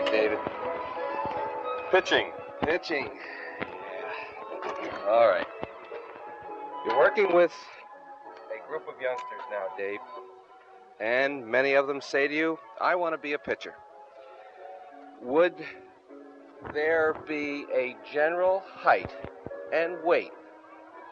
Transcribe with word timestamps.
right, 0.00 0.12
David. 0.12 0.38
Pitching. 1.90 2.30
Pitching. 2.62 3.10
Yeah. 3.60 5.08
All 5.08 5.28
right. 5.28 5.46
You're 6.86 6.98
working 6.98 7.34
with 7.34 7.52
a 8.54 8.68
group 8.68 8.88
of 8.88 9.00
youngsters 9.00 9.40
now, 9.50 9.66
Dave. 9.76 9.98
And 11.00 11.46
many 11.46 11.74
of 11.74 11.86
them 11.86 12.00
say 12.00 12.28
to 12.28 12.34
you, 12.34 12.58
I 12.80 12.94
want 12.94 13.14
to 13.14 13.18
be 13.18 13.32
a 13.32 13.38
pitcher. 13.38 13.74
Would 15.22 15.54
there 16.72 17.16
be 17.26 17.66
a 17.74 17.96
general 18.12 18.62
height 18.66 19.10
and 19.72 20.02
weight 20.04 20.32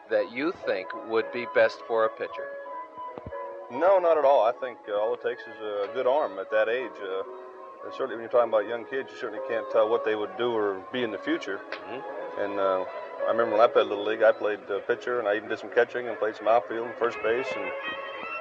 that 0.09 0.31
you 0.31 0.53
think 0.65 0.87
would 1.07 1.31
be 1.31 1.45
best 1.53 1.79
for 1.87 2.05
a 2.05 2.09
pitcher? 2.09 2.47
No, 3.71 3.99
not 3.99 4.17
at 4.17 4.25
all. 4.25 4.43
I 4.45 4.51
think 4.53 4.79
uh, 4.87 4.99
all 4.99 5.13
it 5.13 5.21
takes 5.21 5.41
is 5.41 5.61
a 5.61 5.89
good 5.93 6.07
arm 6.07 6.39
at 6.39 6.49
that 6.49 6.69
age. 6.69 6.89
Uh, 7.03 7.21
and 7.83 7.93
certainly, 7.93 8.15
when 8.15 8.23
you're 8.23 8.31
talking 8.31 8.49
about 8.49 8.67
young 8.67 8.85
kids, 8.85 9.09
you 9.11 9.17
certainly 9.17 9.43
can't 9.47 9.65
tell 9.71 9.89
what 9.89 10.03
they 10.05 10.15
would 10.15 10.35
do 10.37 10.51
or 10.51 10.81
be 10.91 11.03
in 11.03 11.11
the 11.11 11.17
future. 11.17 11.59
Mm-hmm. 11.71 12.41
And 12.41 12.59
uh, 12.59 12.85
I 13.27 13.31
remember 13.31 13.53
when 13.53 13.61
I 13.61 13.67
played 13.67 13.87
Little 13.87 14.05
League, 14.05 14.23
I 14.23 14.31
played 14.31 14.59
uh, 14.69 14.79
pitcher, 14.79 15.19
and 15.19 15.27
I 15.27 15.35
even 15.35 15.49
did 15.49 15.59
some 15.59 15.69
catching 15.69 16.07
and 16.07 16.17
played 16.17 16.35
some 16.35 16.47
outfield 16.47 16.87
and 16.87 16.95
first 16.95 17.17
base, 17.23 17.47
and 17.55 17.71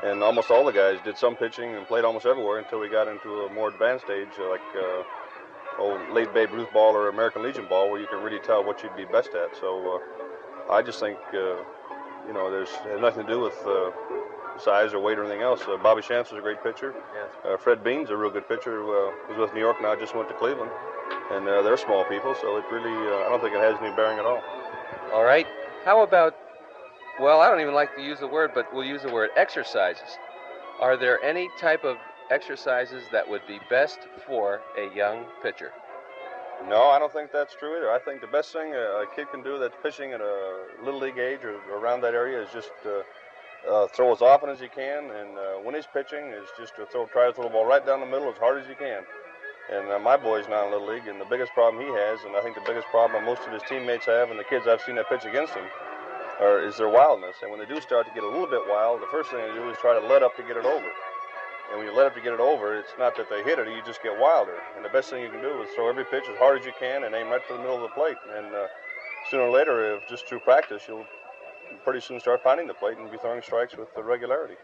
and 0.03 0.23
almost 0.23 0.51
all 0.51 0.65
the 0.65 0.73
guys 0.73 0.99
did 1.05 1.19
some 1.19 1.35
pitching 1.35 1.75
and 1.75 1.87
played 1.87 2.05
almost 2.05 2.25
everywhere 2.25 2.59
until 2.59 2.79
we 2.79 2.89
got 2.89 3.09
into 3.09 3.47
a 3.47 3.53
more 3.53 3.69
advanced 3.69 4.05
stage, 4.05 4.29
uh, 4.39 4.49
like 4.49 4.61
uh, 4.77 5.03
old 5.79 6.01
late 6.13 6.33
Babe 6.33 6.53
Ruth 6.53 6.73
ball 6.73 6.95
or 6.95 7.09
American 7.09 7.43
Legion 7.43 7.67
ball, 7.69 7.91
where 7.91 8.01
you 8.01 8.07
can 8.07 8.23
really 8.23 8.39
tell 8.39 8.65
what 8.65 8.83
you'd 8.83 8.97
be 8.97 9.05
best 9.05 9.31
at. 9.35 9.57
So 9.57 10.01
uh, 10.69 10.73
I 10.73 10.83
just 10.83 11.01
think, 11.01 11.19
uh, 11.35 11.57
you 12.27 12.33
know, 12.33 12.51
there's 12.51 12.71
has 12.71 13.01
nothing 13.01 13.27
to 13.27 13.33
do 13.33 13.41
with 13.41 13.59
uh, 13.67 13.91
size 14.61 14.93
or 14.93 15.01
weight 15.01 15.19
or 15.19 15.25
anything 15.25 15.43
else. 15.43 15.63
Uh, 15.67 15.77
Bobby 15.77 16.03
Shantz 16.03 16.31
was 16.31 16.39
a 16.39 16.43
great 16.43 16.63
pitcher. 16.63 16.95
Yes. 17.15 17.29
Uh, 17.45 17.57
Fred 17.57 17.83
Beene's 17.83 18.11
a 18.11 18.17
real 18.17 18.31
good 18.31 18.49
pitcher. 18.49 18.83
Uh, 18.83 19.13
was 19.29 19.39
with 19.39 19.55
New 19.55 19.61
York 19.61 19.81
now, 19.81 19.95
just 19.95 20.15
went 20.15 20.29
to 20.29 20.35
Cleveland, 20.35 20.71
and 21.33 21.49
uh, 21.49 21.63
they're 21.63 21.77
small 21.77 22.05
people, 22.05 22.35
so 22.41 22.57
it 22.57 22.65
really, 22.73 22.91
uh, 22.91 23.27
I 23.27 23.29
don't 23.29 23.41
think 23.41 23.55
it 23.55 23.61
has 23.61 23.77
any 23.81 23.95
bearing 23.95 24.19
at 24.19 24.27
all. 24.27 24.43
All 25.13 25.25
right. 25.25 25.47
How 25.85 26.03
about, 26.03 26.35
well, 27.21 27.41
I 27.41 27.49
don't 27.49 27.61
even 27.61 27.75
like 27.75 27.95
to 27.97 28.03
use 28.03 28.21
the 28.21 28.27
word, 28.27 28.51
but 28.55 28.73
we'll 28.75 28.85
use 28.85 29.03
the 29.03 29.13
word 29.13 29.31
exercises. 29.37 30.19
Are 30.81 30.97
there 30.97 31.23
any 31.23 31.49
type 31.59 31.85
of 31.85 31.97
exercises 32.31 33.05
that 33.13 33.29
would 33.29 33.43
be 33.47 33.59
best 33.71 33.99
for 34.27 34.61
a 34.77 34.95
young 34.95 35.25
pitcher? 35.43 35.73
No, 36.69 36.89
I 36.89 36.99
don't 36.99 37.13
think 37.13 37.31
that's 37.33 37.55
true 37.55 37.77
either. 37.77 37.91
I 37.91 37.99
think 38.01 38.21
the 38.21 38.27
best 38.27 38.53
thing 38.53 38.75
a, 38.75 38.79
a 38.79 39.07
kid 39.15 39.31
can 39.31 39.43
do 39.43 39.59
that's 39.59 39.77
pitching 39.83 40.13
at 40.13 40.21
a 40.21 40.67
little 40.85 41.01
league 41.01 41.19
age 41.19 41.41
or 41.45 41.57
around 41.73 42.01
that 42.03 42.15
area 42.15 42.43
is 42.43 42.49
just 42.53 42.73
uh, 42.85 43.03
uh, 43.67 43.87
throw 43.89 44.13
as 44.13 44.23
often 44.23 44.51
as 44.51 44.61
he 44.61 44.69
can, 44.69 45.11
and 45.11 45.37
uh, 45.37 45.43
when 45.63 45.75
he's 45.75 45.87
pitching, 45.87 46.31
is 46.31 46.49
just 46.59 46.77
to 46.77 46.87
throw, 46.87 47.07
try 47.07 47.27
to 47.27 47.33
throw 47.33 47.45
the 47.45 47.51
ball 47.51 47.65
right 47.65 47.85
down 47.85 48.01
the 48.01 48.07
middle 48.07 48.31
as 48.31 48.39
hard 48.39 48.61
as 48.61 48.69
he 48.69 48.75
can. 48.75 49.03
And 49.71 49.91
uh, 49.91 49.99
my 49.99 50.17
boy's 50.17 50.49
not 50.49 50.67
in 50.67 50.73
little 50.73 50.89
league, 50.89 51.07
and 51.09 51.21
the 51.21 51.29
biggest 51.29 51.53
problem 51.53 51.85
he 51.85 51.91
has, 51.93 52.21
and 52.25 52.37
I 52.37 52.41
think 52.41 52.55
the 52.55 52.65
biggest 52.65 52.87
problem 52.89 53.25
most 53.25 53.43
of 53.43 53.53
his 53.53 53.63
teammates 53.69 54.07
have, 54.07 54.31
and 54.31 54.39
the 54.39 54.45
kids 54.45 54.67
I've 54.67 54.81
seen 54.83 54.97
that 54.97 55.09
pitch 55.09 55.25
against 55.25 55.53
him, 55.53 55.65
are, 56.41 56.65
is 56.65 56.77
their 56.79 56.89
wildness. 56.89 57.37
And 57.43 57.51
when 57.51 57.61
they 57.61 57.67
do 57.67 57.81
start 57.81 58.07
to 58.07 58.15
get 58.15 58.23
a 58.23 58.29
little 58.29 58.47
bit 58.47 58.63
wild, 58.69 59.03
the 59.03 59.11
first 59.11 59.31
thing 59.31 59.41
they 59.41 59.53
do 59.53 59.69
is 59.69 59.77
try 59.79 59.99
to 59.99 60.07
let 60.07 60.23
up 60.23 60.37
to 60.37 60.43
get 60.43 60.57
it 60.57 60.65
over. 60.65 60.89
And 61.71 61.77
when 61.77 61.87
you 61.87 61.95
let 61.95 62.07
up 62.07 62.15
to 62.15 62.23
get 62.23 62.33
it 62.33 62.41
over, 62.41 62.79
it's 62.79 62.97
not 62.99 63.15
that 63.17 63.29
they 63.29 63.43
hit 63.43 63.59
it, 63.59 63.69
you 63.69 63.83
just 63.85 64.03
get 64.03 64.19
wilder. 64.19 64.57
And 64.77 64.85
the 64.85 64.89
best 64.89 65.11
thing 65.11 65.21
you 65.23 65.29
can 65.29 65.43
do 65.43 65.61
is 65.63 65.69
throw 65.75 65.89
every 65.89 66.05
pitch 66.05 66.25
as 66.31 66.39
hard 66.39 66.61
as 66.61 66.65
you 66.65 66.73
can 66.81 67.05
and 67.05 67.15
aim 67.15 67.29
right 67.29 67.47
to 67.47 67.53
the 67.53 67.61
middle 67.61 67.77
of 67.77 67.83
the 67.83 67.93
plate. 67.93 68.17
And 68.35 68.47
uh, 68.55 68.67
sooner 69.31 69.43
or 69.43 69.53
later, 69.53 69.97
if 69.97 70.09
just 70.09 70.27
through 70.27 70.41
practice, 70.41 70.83
you'll 70.89 71.05
pretty 71.85 72.01
soon 72.01 72.21
start 72.21 72.43
finding 72.43 72.67
the 72.67 72.75
plate 72.75 72.99
and 72.99 73.11
be 73.11 73.19
throwing 73.19 73.43
strikes 73.43 73.77
with 73.77 73.89
the 73.95 74.03
regularity. 74.03 74.55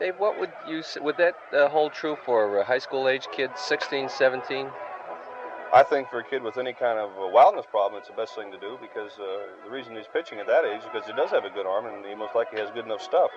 Dave, 0.00 0.14
what 0.18 0.38
would 0.38 0.50
you 0.68 0.78
s- 0.78 0.98
would 1.00 1.16
that 1.16 1.34
uh, 1.52 1.68
hold 1.68 1.92
true 1.92 2.16
for 2.24 2.60
uh, 2.60 2.64
high 2.64 2.78
school 2.78 3.08
age 3.08 3.26
kids, 3.32 3.60
16, 3.60 4.08
17? 4.08 4.68
I 5.72 5.82
think 5.82 6.08
for 6.08 6.20
a 6.20 6.24
kid 6.24 6.42
with 6.42 6.56
any 6.56 6.72
kind 6.72 6.98
of 6.98 7.10
uh, 7.18 7.28
wildness 7.28 7.66
problem, 7.70 7.98
it's 7.98 8.08
the 8.08 8.14
best 8.16 8.34
thing 8.34 8.50
to 8.52 8.58
do 8.58 8.78
because 8.80 9.12
uh, 9.18 9.52
the 9.64 9.70
reason 9.70 9.94
he's 9.96 10.06
pitching 10.12 10.38
at 10.38 10.46
that 10.46 10.64
age 10.64 10.80
is 10.80 10.84
because 10.90 11.06
he 11.06 11.12
does 11.12 11.30
have 11.30 11.44
a 11.44 11.50
good 11.50 11.66
arm 11.66 11.86
and 11.86 12.04
he 12.06 12.14
most 12.14 12.34
likely 12.34 12.58
has 12.60 12.70
good 12.70 12.86
enough 12.86 13.02
stuff. 13.02 13.30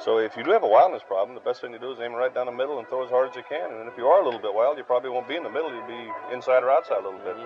So 0.00 0.18
if 0.18 0.36
you 0.36 0.44
do 0.44 0.50
have 0.52 0.62
a 0.62 0.68
wildness 0.68 1.02
problem, 1.06 1.34
the 1.34 1.44
best 1.44 1.60
thing 1.60 1.72
to 1.72 1.78
do 1.78 1.92
is 1.92 1.98
aim 2.00 2.12
right 2.14 2.32
down 2.32 2.46
the 2.46 2.52
middle 2.56 2.78
and 2.78 2.88
throw 2.88 3.04
as 3.04 3.10
hard 3.10 3.28
as 3.28 3.36
you 3.36 3.42
can. 3.46 3.70
And 3.70 3.86
if 3.88 3.98
you 3.98 4.06
are 4.06 4.22
a 4.22 4.24
little 4.24 4.40
bit 4.40 4.54
wild, 4.54 4.78
you 4.78 4.84
probably 4.84 5.10
won't 5.10 5.28
be 5.28 5.36
in 5.36 5.42
the 5.42 5.50
middle. 5.52 5.68
You'll 5.74 5.86
be 5.86 6.08
inside 6.32 6.62
or 6.64 6.70
outside 6.70 7.04
a 7.04 7.04
little 7.04 7.20
bit. 7.20 7.36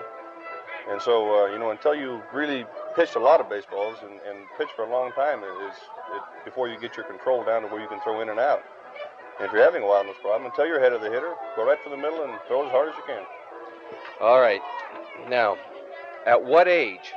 And 0.87 1.01
so, 1.01 1.43
uh, 1.43 1.47
you 1.51 1.59
know, 1.59 1.71
until 1.71 1.95
you 1.95 2.21
really 2.31 2.63
pitch 2.95 3.15
a 3.15 3.19
lot 3.19 3.41
of 3.41 3.49
baseballs 3.49 3.97
and, 4.01 4.13
and 4.13 4.45
pitch 4.57 4.69
for 4.75 4.85
a 4.85 4.89
long 4.89 5.11
time, 5.13 5.39
is 5.39 5.75
it, 6.15 6.21
before 6.45 6.67
you 6.67 6.79
get 6.79 6.95
your 6.95 7.05
control 7.05 7.43
down 7.43 7.61
to 7.63 7.67
where 7.67 7.81
you 7.81 7.87
can 7.87 7.99
throw 8.01 8.21
in 8.21 8.29
and 8.29 8.39
out. 8.39 8.63
And 9.37 9.47
if 9.47 9.53
you're 9.53 9.63
having 9.63 9.83
a 9.83 9.85
wildness 9.85 10.15
problem, 10.21 10.49
until 10.49 10.65
you're 10.65 10.79
ahead 10.79 10.93
of 10.93 11.01
the 11.01 11.09
hitter, 11.09 11.33
go 11.55 11.65
right 11.65 11.77
for 11.83 11.89
the 11.89 11.97
middle 11.97 12.23
and 12.23 12.33
throw 12.47 12.65
as 12.65 12.71
hard 12.71 12.89
as 12.89 12.95
you 12.95 13.03
can. 13.05 13.23
All 14.21 14.39
right. 14.39 14.61
Now, 15.29 15.57
at 16.25 16.43
what 16.43 16.67
age 16.67 17.13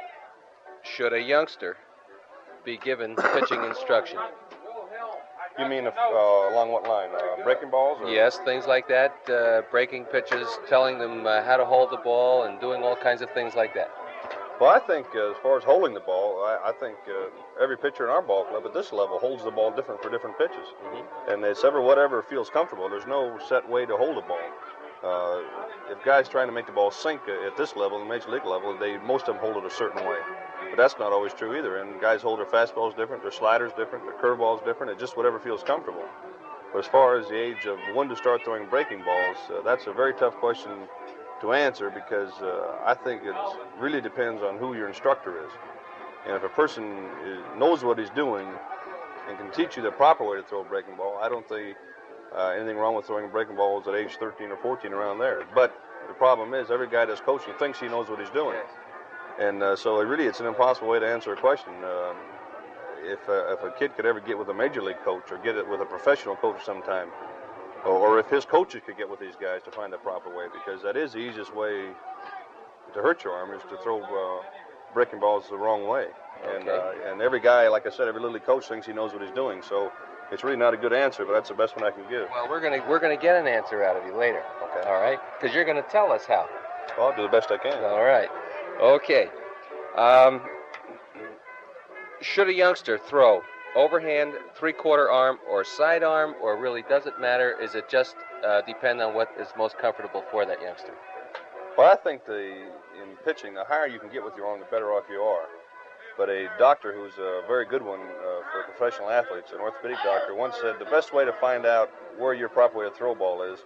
should 0.82 1.12
a 1.12 1.20
youngster 1.20 1.76
be 2.64 2.76
given 2.76 3.14
pitching 3.34 3.62
instruction? 3.62 4.18
You 5.58 5.66
mean 5.66 5.86
if, 5.86 5.94
uh, 5.96 6.54
along 6.54 6.70
what 6.70 6.86
line? 6.86 7.10
Uh, 7.12 7.42
breaking 7.42 7.70
balls? 7.70 7.98
Or? 8.00 8.08
Yes, 8.08 8.38
things 8.44 8.66
like 8.66 8.86
that, 8.88 9.12
uh, 9.28 9.62
breaking 9.72 10.04
pitches, 10.04 10.46
telling 10.68 10.98
them 10.98 11.26
uh, 11.26 11.42
how 11.42 11.56
to 11.56 11.64
hold 11.64 11.90
the 11.90 11.96
ball, 11.96 12.44
and 12.44 12.60
doing 12.60 12.82
all 12.84 12.94
kinds 12.94 13.22
of 13.22 13.30
things 13.32 13.56
like 13.56 13.74
that. 13.74 13.90
Well, 14.60 14.70
I 14.70 14.80
think 14.80 15.06
uh, 15.14 15.30
as 15.30 15.36
far 15.42 15.56
as 15.56 15.62
holding 15.62 15.94
the 15.94 16.00
ball, 16.00 16.44
I, 16.44 16.70
I 16.70 16.72
think 16.72 16.96
uh, 17.08 17.30
every 17.62 17.78
pitcher 17.78 18.04
in 18.04 18.10
our 18.10 18.22
ball 18.22 18.44
club 18.44 18.64
at 18.66 18.74
this 18.74 18.92
level 18.92 19.18
holds 19.18 19.44
the 19.44 19.52
ball 19.52 19.70
different 19.70 20.02
for 20.02 20.10
different 20.10 20.36
pitches. 20.36 20.66
Mhm. 20.84 21.32
And 21.32 21.44
it's 21.44 21.62
ever 21.62 21.80
whatever 21.80 22.22
feels 22.22 22.50
comfortable. 22.50 22.88
There's 22.88 23.06
no 23.06 23.38
set 23.48 23.68
way 23.68 23.86
to 23.86 23.96
hold 23.96 24.16
the 24.16 24.22
ball. 24.22 24.40
Uh, 25.04 25.42
if 25.92 26.02
guys 26.04 26.28
trying 26.28 26.48
to 26.48 26.52
make 26.52 26.66
the 26.66 26.72
ball 26.72 26.90
sink 26.90 27.20
uh, 27.28 27.46
at 27.46 27.56
this 27.56 27.76
level, 27.76 28.00
the 28.00 28.04
major 28.04 28.30
league 28.30 28.44
level, 28.44 28.76
they 28.76 28.98
most 28.98 29.28
of 29.28 29.36
them 29.36 29.44
hold 29.44 29.56
it 29.62 29.64
a 29.64 29.74
certain 29.74 30.04
way. 30.04 30.18
But 30.70 30.76
that's 30.76 30.98
not 30.98 31.12
always 31.12 31.32
true 31.34 31.56
either. 31.56 31.78
And 31.78 32.00
guys 32.00 32.20
hold 32.20 32.40
their 32.40 32.46
fastballs 32.46 32.96
different, 32.96 33.22
their 33.22 33.30
sliders 33.30 33.72
different, 33.76 34.04
their 34.06 34.14
curveballs 34.14 34.64
different. 34.64 34.90
It's 34.90 35.00
just 35.00 35.16
whatever 35.16 35.38
feels 35.38 35.62
comfortable. 35.62 36.04
But 36.72 36.80
as 36.80 36.86
far 36.86 37.16
as 37.16 37.28
the 37.28 37.36
age 37.38 37.64
of 37.66 37.78
when 37.94 38.08
to 38.08 38.16
start 38.16 38.44
throwing 38.44 38.66
breaking 38.68 39.04
balls, 39.04 39.36
uh, 39.50 39.62
that's 39.62 39.86
a 39.86 39.92
very 39.92 40.14
tough 40.14 40.34
question 40.36 40.72
to 41.40 41.52
answer 41.52 41.90
because 41.90 42.32
uh, 42.42 42.78
I 42.84 42.94
think 42.94 43.22
it 43.24 43.34
really 43.78 44.00
depends 44.00 44.42
on 44.42 44.58
who 44.58 44.74
your 44.74 44.88
instructor 44.88 45.44
is. 45.44 45.50
And 46.26 46.36
if 46.36 46.42
a 46.42 46.48
person 46.48 47.08
is, 47.24 47.38
knows 47.56 47.84
what 47.84 47.98
he's 47.98 48.10
doing 48.10 48.46
and 49.28 49.38
can 49.38 49.50
teach 49.52 49.76
you 49.76 49.82
the 49.82 49.90
proper 49.90 50.28
way 50.28 50.36
to 50.36 50.42
throw 50.42 50.62
a 50.62 50.64
breaking 50.64 50.96
ball, 50.96 51.18
I 51.22 51.28
don't 51.28 51.48
see 51.48 51.74
uh, 52.36 52.48
anything 52.56 52.76
wrong 52.76 52.94
with 52.94 53.06
throwing 53.06 53.30
breaking 53.30 53.56
balls 53.56 53.86
at 53.86 53.94
age 53.94 54.16
13 54.18 54.50
or 54.50 54.56
14 54.56 54.92
around 54.92 55.18
there. 55.18 55.44
But 55.54 55.74
the 56.08 56.14
problem 56.14 56.54
is 56.54 56.70
every 56.70 56.88
guy 56.88 57.04
that's 57.04 57.20
coaching 57.20 57.54
thinks 57.58 57.80
he 57.80 57.86
knows 57.86 58.08
what 58.08 58.18
he's 58.18 58.30
doing. 58.30 58.58
And 59.38 59.62
uh, 59.62 59.76
so 59.76 60.00
it 60.00 60.04
really 60.04 60.26
it's 60.26 60.40
an 60.40 60.46
impossible 60.46 60.88
way 60.88 60.98
to 60.98 61.06
answer 61.06 61.32
a 61.32 61.36
question. 61.36 61.72
Um, 61.84 62.16
if, 63.02 63.28
uh, 63.28 63.52
if 63.54 63.62
a 63.62 63.70
kid 63.78 63.94
could 63.94 64.06
ever 64.06 64.20
get 64.20 64.36
with 64.36 64.48
a 64.48 64.54
major 64.54 64.82
league 64.82 65.00
coach 65.04 65.30
or 65.30 65.38
get 65.38 65.56
it 65.56 65.68
with 65.68 65.80
a 65.80 65.84
professional 65.84 66.36
coach 66.36 66.64
sometime, 66.64 67.08
or, 67.86 68.18
if 68.18 68.28
his 68.28 68.44
coaches 68.44 68.82
could 68.84 68.96
get 68.96 69.08
with 69.08 69.20
these 69.20 69.36
guys 69.40 69.62
to 69.64 69.70
find 69.70 69.92
the 69.92 69.98
proper 69.98 70.34
way, 70.34 70.46
because 70.52 70.82
that 70.82 70.96
is 70.96 71.12
the 71.12 71.18
easiest 71.18 71.54
way 71.54 71.88
to 72.94 73.00
hurt 73.02 73.24
your 73.24 73.32
arm 73.32 73.52
is 73.52 73.62
to 73.70 73.76
throw 73.82 74.00
uh, 74.02 74.42
breaking 74.94 75.20
balls 75.20 75.44
the 75.50 75.56
wrong 75.56 75.86
way. 75.86 76.06
And, 76.44 76.68
Okay. 76.68 76.76
uh, 77.06 77.10
and 77.12 77.20
every 77.20 77.40
guy, 77.40 77.68
like 77.68 77.86
I 77.86 77.90
said, 77.90 78.08
every 78.08 78.20
little 78.20 78.38
coach 78.40 78.68
thinks 78.68 78.86
he 78.86 78.92
knows 78.92 79.12
what 79.12 79.22
he's 79.22 79.30
doing. 79.32 79.62
So 79.62 79.92
it's 80.30 80.44
really 80.44 80.56
not 80.56 80.74
a 80.74 80.76
good 80.76 80.92
answer, 80.92 81.24
but 81.24 81.32
that's 81.32 81.48
the 81.48 81.54
best 81.54 81.76
one 81.76 81.84
I 81.84 81.90
can 81.90 82.08
give. 82.08 82.28
Well, 82.30 82.48
we're 82.48 82.60
gonna 82.60 82.82
we're 82.88 82.98
gonna 83.00 83.16
get 83.16 83.34
an 83.36 83.46
answer 83.46 83.82
out 83.84 83.96
of 83.96 84.04
you 84.06 84.14
later. 84.16 84.42
Okay. 84.62 84.88
All 84.88 85.00
right, 85.00 85.18
because 85.38 85.54
you're 85.54 85.64
gonna 85.64 85.84
tell 85.90 86.12
us 86.12 86.24
how. 86.26 86.48
Well, 86.96 87.08
I'll 87.08 87.16
do 87.16 87.22
the 87.22 87.28
best 87.28 87.50
I 87.50 87.58
can. 87.58 87.82
All 87.84 88.02
right. 88.04 88.28
Okay. 88.80 89.28
Um, 89.96 90.42
should 92.20 92.48
a 92.48 92.52
youngster 92.54 92.98
throw 92.98 93.42
overhand, 93.76 94.34
three-quarter 94.54 95.10
arm, 95.10 95.38
or 95.50 95.64
side 95.64 96.02
arm, 96.02 96.34
or 96.42 96.56
really 96.56 96.82
does 96.88 97.06
it 97.06 97.20
matter? 97.20 97.56
Is 97.60 97.74
it 97.74 97.88
just 97.88 98.16
uh, 98.46 98.62
depend 98.62 99.00
on 99.00 99.14
what 99.14 99.28
is 99.38 99.48
most 99.56 99.78
comfortable 99.78 100.24
for 100.30 100.46
that 100.46 100.60
youngster? 100.62 100.94
Well, 101.76 101.90
I 101.90 101.96
think 101.96 102.24
the 102.26 102.66
in 103.00 103.16
pitching, 103.24 103.54
the 103.54 103.64
higher 103.64 103.86
you 103.86 103.98
can 103.98 104.10
get 104.10 104.24
with 104.24 104.34
your 104.36 104.46
arm, 104.46 104.60
the 104.60 104.66
better 104.66 104.92
off 104.92 105.04
you 105.10 105.20
are. 105.20 105.46
But 106.16 106.28
a 106.28 106.48
doctor 106.58 106.92
who's 106.92 107.16
a 107.18 107.46
very 107.46 107.64
good 107.64 107.82
one 107.82 108.00
uh, 108.00 108.42
for 108.50 108.64
professional 108.76 109.08
athletes, 109.08 109.52
an 109.52 109.60
orthopedic 109.60 109.98
doctor, 110.02 110.34
once 110.34 110.56
said 110.60 110.74
the 110.80 110.90
best 110.90 111.14
way 111.14 111.24
to 111.24 111.32
find 111.34 111.64
out 111.64 111.90
where 112.18 112.34
your 112.34 112.48
proper 112.48 112.78
way 112.78 112.84
to 112.88 112.90
throw 112.90 113.14
ball 113.14 113.42
is 113.42 113.60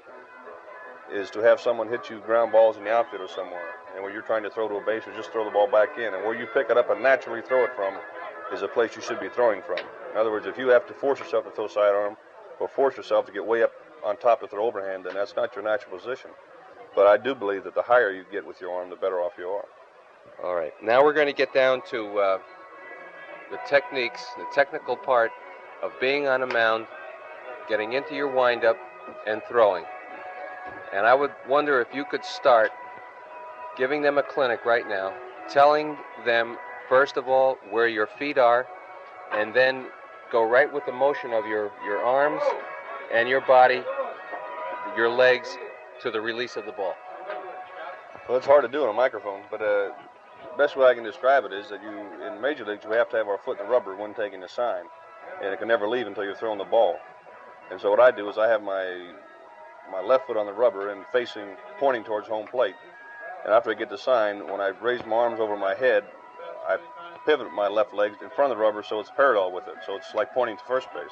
is 1.10 1.30
to 1.30 1.40
have 1.40 1.60
someone 1.60 1.88
hit 1.88 2.08
you 2.08 2.20
ground 2.20 2.52
balls 2.52 2.76
in 2.76 2.84
the 2.84 2.92
outfield 2.92 3.22
or 3.22 3.28
somewhere, 3.28 3.72
and 3.94 4.02
where 4.02 4.12
you're 4.12 4.22
trying 4.22 4.42
to 4.42 4.50
throw 4.50 4.68
to 4.68 4.76
a 4.76 4.84
base 4.84 5.02
or 5.06 5.14
just 5.16 5.32
throw 5.32 5.44
the 5.44 5.50
ball 5.50 5.70
back 5.70 5.98
in, 5.98 6.12
and 6.14 6.24
where 6.24 6.38
you 6.38 6.46
pick 6.54 6.68
it 6.70 6.76
up 6.76 6.90
and 6.90 7.02
naturally 7.02 7.42
throw 7.42 7.64
it 7.64 7.70
from 7.74 7.94
is 8.52 8.62
a 8.62 8.68
place 8.68 8.94
you 8.96 9.02
should 9.02 9.20
be 9.20 9.28
throwing 9.28 9.62
from. 9.62 9.78
In 10.12 10.18
other 10.18 10.30
words, 10.30 10.46
if 10.46 10.58
you 10.58 10.68
have 10.68 10.86
to 10.86 10.94
force 10.94 11.18
yourself 11.18 11.44
to 11.44 11.50
throw 11.50 11.68
sidearm 11.68 12.16
or 12.60 12.68
force 12.68 12.96
yourself 12.96 13.26
to 13.26 13.32
get 13.32 13.44
way 13.44 13.62
up 13.62 13.72
on 14.04 14.16
top 14.16 14.40
to 14.40 14.46
throw 14.46 14.66
overhand, 14.66 15.04
then 15.04 15.14
that's 15.14 15.34
not 15.36 15.54
your 15.54 15.64
natural 15.64 15.98
position. 15.98 16.30
But 16.94 17.06
I 17.06 17.16
do 17.16 17.34
believe 17.34 17.64
that 17.64 17.74
the 17.74 17.82
higher 17.82 18.10
you 18.10 18.24
get 18.30 18.46
with 18.46 18.60
your 18.60 18.72
arm, 18.72 18.90
the 18.90 18.96
better 18.96 19.20
off 19.20 19.32
you 19.38 19.48
are. 19.48 19.64
All 20.44 20.54
right. 20.54 20.72
Now 20.82 21.02
we're 21.02 21.14
going 21.14 21.26
to 21.26 21.32
get 21.32 21.54
down 21.54 21.82
to 21.90 22.18
uh, 22.18 22.38
the 23.50 23.58
techniques, 23.68 24.24
the 24.36 24.46
technical 24.52 24.96
part 24.96 25.30
of 25.82 25.92
being 26.00 26.28
on 26.28 26.42
a 26.42 26.46
mound, 26.46 26.86
getting 27.68 27.94
into 27.94 28.14
your 28.14 28.28
windup, 28.28 28.78
and 29.26 29.42
throwing. 29.48 29.84
And 30.92 31.06
I 31.06 31.14
would 31.14 31.32
wonder 31.48 31.80
if 31.80 31.88
you 31.94 32.04
could 32.04 32.24
start 32.24 32.70
giving 33.76 34.02
them 34.02 34.18
a 34.18 34.22
clinic 34.22 34.64
right 34.64 34.86
now, 34.86 35.14
telling 35.48 35.96
them, 36.24 36.58
first 36.92 37.16
of 37.16 37.26
all, 37.26 37.56
where 37.70 37.88
your 37.88 38.06
feet 38.06 38.36
are, 38.36 38.66
and 39.32 39.54
then 39.54 39.86
go 40.30 40.46
right 40.46 40.70
with 40.70 40.84
the 40.84 40.92
motion 40.92 41.32
of 41.32 41.46
your, 41.46 41.72
your 41.86 42.04
arms 42.04 42.42
and 43.14 43.26
your 43.26 43.40
body, 43.40 43.82
your 44.94 45.08
legs, 45.08 45.56
to 46.02 46.10
the 46.10 46.20
release 46.20 46.54
of 46.56 46.66
the 46.66 46.72
ball. 46.72 46.94
Well, 48.28 48.36
it's 48.36 48.46
hard 48.46 48.62
to 48.64 48.68
do 48.68 48.82
on 48.82 48.90
a 48.90 48.92
microphone, 48.92 49.40
but 49.50 49.62
uh, 49.62 49.64
the 49.64 50.58
best 50.58 50.76
way 50.76 50.84
I 50.84 50.92
can 50.92 51.02
describe 51.02 51.46
it 51.46 51.54
is 51.54 51.70
that 51.70 51.82
you, 51.82 51.96
in 52.26 52.38
major 52.42 52.66
leagues, 52.66 52.84
we 52.84 52.94
have 52.96 53.08
to 53.08 53.16
have 53.16 53.26
our 53.26 53.38
foot 53.38 53.58
in 53.58 53.64
the 53.64 53.72
rubber 53.72 53.96
when 53.96 54.12
taking 54.12 54.42
a 54.42 54.48
sign, 54.48 54.84
and 55.42 55.50
it 55.50 55.58
can 55.58 55.68
never 55.68 55.88
leave 55.88 56.06
until 56.06 56.24
you're 56.24 56.36
throwing 56.36 56.58
the 56.58 56.64
ball. 56.64 56.98
And 57.70 57.80
so 57.80 57.88
what 57.88 58.00
I 58.00 58.10
do 58.10 58.28
is 58.28 58.36
I 58.36 58.48
have 58.48 58.62
my 58.62 59.14
my 59.90 60.02
left 60.02 60.26
foot 60.26 60.36
on 60.36 60.44
the 60.44 60.52
rubber 60.52 60.90
and 60.90 61.06
facing, 61.10 61.56
pointing 61.78 62.04
towards 62.04 62.28
home 62.28 62.46
plate. 62.46 62.76
And 63.44 63.54
after 63.54 63.70
I 63.70 63.74
get 63.74 63.88
the 63.88 63.96
sign, 63.96 64.46
when 64.46 64.60
I 64.60 64.72
raise 64.82 65.00
my 65.06 65.16
arms 65.16 65.40
over 65.40 65.56
my 65.56 65.74
head, 65.74 66.04
I 66.66 66.78
pivot 67.26 67.52
my 67.52 67.68
left 67.68 67.94
leg 67.94 68.12
in 68.22 68.30
front 68.30 68.52
of 68.52 68.58
the 68.58 68.62
rubber 68.62 68.82
so 68.82 69.00
it's 69.00 69.10
parallel 69.16 69.52
with 69.52 69.66
it. 69.68 69.74
So 69.86 69.96
it's 69.96 70.14
like 70.14 70.32
pointing 70.32 70.56
to 70.56 70.64
first 70.64 70.88
base. 70.92 71.10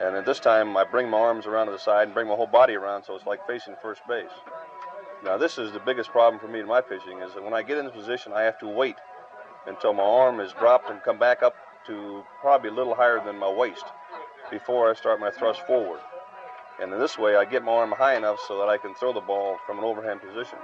And 0.00 0.16
at 0.16 0.26
this 0.26 0.40
time, 0.40 0.76
I 0.76 0.84
bring 0.84 1.08
my 1.08 1.18
arms 1.18 1.46
around 1.46 1.66
to 1.66 1.72
the 1.72 1.78
side 1.78 2.08
and 2.08 2.14
bring 2.14 2.26
my 2.26 2.34
whole 2.34 2.48
body 2.48 2.74
around 2.74 3.04
so 3.04 3.14
it's 3.14 3.26
like 3.26 3.46
facing 3.46 3.76
first 3.80 4.02
base. 4.08 4.30
Now, 5.24 5.38
this 5.38 5.56
is 5.56 5.72
the 5.72 5.80
biggest 5.80 6.10
problem 6.10 6.40
for 6.40 6.48
me 6.48 6.60
in 6.60 6.66
my 6.66 6.80
pitching 6.80 7.20
is 7.20 7.32
that 7.34 7.42
when 7.42 7.54
I 7.54 7.62
get 7.62 7.78
in 7.78 7.86
this 7.86 7.94
position, 7.94 8.32
I 8.32 8.42
have 8.42 8.58
to 8.58 8.68
wait 8.68 8.96
until 9.66 9.94
my 9.94 10.02
arm 10.02 10.40
is 10.40 10.52
dropped 10.52 10.90
and 10.90 11.02
come 11.02 11.18
back 11.18 11.42
up 11.42 11.54
to 11.86 12.24
probably 12.40 12.70
a 12.70 12.72
little 12.72 12.94
higher 12.94 13.24
than 13.24 13.38
my 13.38 13.50
waist 13.50 13.84
before 14.50 14.90
I 14.90 14.94
start 14.94 15.20
my 15.20 15.30
thrust 15.30 15.66
forward. 15.66 16.00
And 16.80 16.92
in 16.92 16.98
this 16.98 17.16
way, 17.16 17.36
I 17.36 17.44
get 17.44 17.62
my 17.62 17.72
arm 17.72 17.92
high 17.92 18.16
enough 18.16 18.40
so 18.46 18.58
that 18.58 18.68
I 18.68 18.76
can 18.76 18.94
throw 18.94 19.12
the 19.12 19.20
ball 19.20 19.58
from 19.64 19.78
an 19.78 19.84
overhand 19.84 20.20
position. 20.20 20.58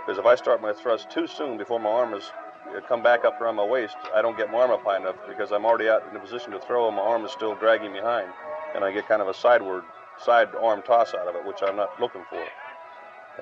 Because 0.00 0.18
if 0.18 0.26
I 0.26 0.36
start 0.36 0.62
my 0.62 0.72
thrust 0.72 1.10
too 1.10 1.26
soon 1.26 1.58
before 1.58 1.80
my 1.80 1.90
arm 1.90 2.12
has 2.12 2.30
Uh, 2.70 2.80
come 2.88 3.02
back 3.02 3.24
up 3.24 3.40
around 3.40 3.56
my 3.56 3.64
waist, 3.64 3.96
I 4.14 4.22
don't 4.22 4.36
get 4.36 4.50
my 4.50 4.58
arm 4.58 4.70
up 4.70 4.84
high 4.84 4.96
enough 4.96 5.16
because 5.28 5.52
I'm 5.52 5.64
already 5.64 5.88
out 5.88 6.02
in 6.08 6.16
a 6.16 6.20
position 6.20 6.52
to 6.52 6.60
throw 6.60 6.86
and 6.88 6.96
my 6.96 7.02
arm 7.02 7.24
is 7.24 7.32
still 7.32 7.54
dragging 7.56 7.92
behind. 7.92 8.28
And 8.74 8.84
I 8.84 8.92
get 8.92 9.06
kind 9.08 9.22
of 9.22 9.28
a 9.28 9.34
sideward, 9.34 9.84
side 10.24 10.48
arm 10.60 10.82
toss 10.82 11.14
out 11.14 11.28
of 11.28 11.34
it, 11.36 11.44
which 11.44 11.62
I'm 11.62 11.76
not 11.76 12.00
looking 12.00 12.24
for. 12.30 12.44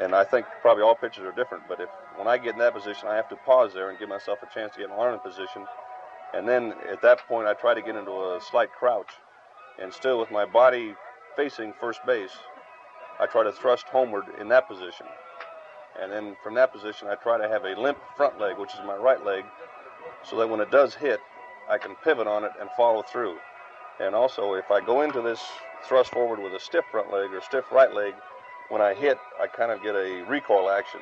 And 0.00 0.14
I 0.14 0.24
think 0.24 0.46
probably 0.62 0.82
all 0.82 0.94
pitchers 0.94 1.24
are 1.24 1.32
different, 1.32 1.64
but 1.68 1.80
if 1.80 1.88
when 2.16 2.26
I 2.26 2.38
get 2.38 2.54
in 2.54 2.58
that 2.60 2.74
position, 2.74 3.08
I 3.08 3.16
have 3.16 3.28
to 3.28 3.36
pause 3.36 3.74
there 3.74 3.90
and 3.90 3.98
give 3.98 4.08
myself 4.08 4.38
a 4.42 4.54
chance 4.54 4.72
to 4.74 4.80
get 4.80 4.88
my 4.88 4.96
arm 4.96 5.14
in 5.14 5.20
position. 5.20 5.66
And 6.34 6.48
then 6.48 6.74
at 6.90 7.02
that 7.02 7.18
point, 7.28 7.46
I 7.46 7.54
try 7.54 7.74
to 7.74 7.82
get 7.82 7.96
into 7.96 8.10
a 8.10 8.40
slight 8.40 8.72
crouch. 8.72 9.10
And 9.80 9.92
still 9.92 10.18
with 10.18 10.30
my 10.30 10.44
body 10.46 10.94
facing 11.36 11.74
first 11.80 12.04
base, 12.06 12.32
I 13.20 13.26
try 13.26 13.44
to 13.44 13.52
thrust 13.52 13.86
homeward 13.88 14.24
in 14.40 14.48
that 14.48 14.68
position. 14.68 15.06
And 16.00 16.10
then 16.10 16.36
from 16.42 16.54
that 16.54 16.72
position, 16.72 17.08
I 17.08 17.14
try 17.16 17.38
to 17.38 17.48
have 17.48 17.64
a 17.64 17.80
limp 17.80 17.98
front 18.16 18.40
leg, 18.40 18.58
which 18.58 18.74
is 18.74 18.80
my 18.86 18.96
right 18.96 19.24
leg, 19.24 19.44
so 20.24 20.36
that 20.36 20.48
when 20.48 20.60
it 20.60 20.70
does 20.70 20.94
hit, 20.94 21.20
I 21.68 21.78
can 21.78 21.94
pivot 21.96 22.26
on 22.26 22.44
it 22.44 22.52
and 22.60 22.68
follow 22.76 23.02
through. 23.02 23.36
And 24.00 24.14
also, 24.14 24.54
if 24.54 24.70
I 24.70 24.80
go 24.80 25.02
into 25.02 25.20
this 25.20 25.40
thrust 25.84 26.10
forward 26.10 26.40
with 26.40 26.54
a 26.54 26.60
stiff 26.60 26.84
front 26.90 27.12
leg 27.12 27.32
or 27.32 27.40
stiff 27.42 27.70
right 27.70 27.92
leg, 27.92 28.14
when 28.68 28.80
I 28.80 28.94
hit, 28.94 29.18
I 29.40 29.46
kind 29.46 29.70
of 29.70 29.82
get 29.82 29.94
a 29.94 30.24
recoil 30.28 30.70
action 30.70 31.00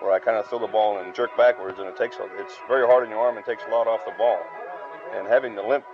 where 0.00 0.12
I 0.12 0.18
kind 0.18 0.36
of 0.36 0.46
throw 0.46 0.58
the 0.58 0.66
ball 0.66 0.98
and 0.98 1.14
jerk 1.14 1.36
backwards, 1.36 1.78
and 1.78 1.88
it 1.88 1.96
takes 1.96 2.16
it's 2.38 2.54
very 2.68 2.86
hard 2.86 3.04
on 3.04 3.10
your 3.10 3.18
arm 3.18 3.36
and 3.36 3.46
takes 3.46 3.62
a 3.66 3.70
lot 3.70 3.86
off 3.86 4.04
the 4.04 4.12
ball. 4.18 4.40
And 5.14 5.26
having 5.26 5.54
the 5.54 5.62
limp 5.62 5.84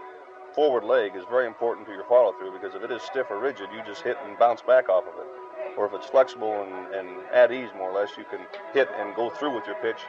forward 0.54 0.84
leg 0.84 1.14
is 1.16 1.24
very 1.30 1.46
important 1.46 1.86
to 1.86 1.92
your 1.92 2.04
follow 2.04 2.32
through 2.32 2.52
because 2.52 2.74
if 2.74 2.82
it 2.82 2.90
is 2.90 3.02
stiff 3.02 3.30
or 3.30 3.38
rigid, 3.38 3.68
you 3.72 3.82
just 3.86 4.02
hit 4.02 4.16
and 4.26 4.38
bounce 4.38 4.62
back 4.62 4.88
off 4.88 5.04
of 5.04 5.14
it. 5.18 5.41
Or 5.76 5.86
if 5.86 5.94
it's 5.94 6.06
flexible 6.06 6.62
and, 6.62 6.94
and 6.94 7.08
at 7.32 7.52
ease, 7.52 7.70
more 7.76 7.90
or 7.90 8.00
less, 8.00 8.10
you 8.18 8.24
can 8.30 8.40
hit 8.74 8.88
and 8.98 9.14
go 9.14 9.30
through 9.30 9.54
with 9.54 9.66
your 9.66 9.76
pitch. 9.76 10.00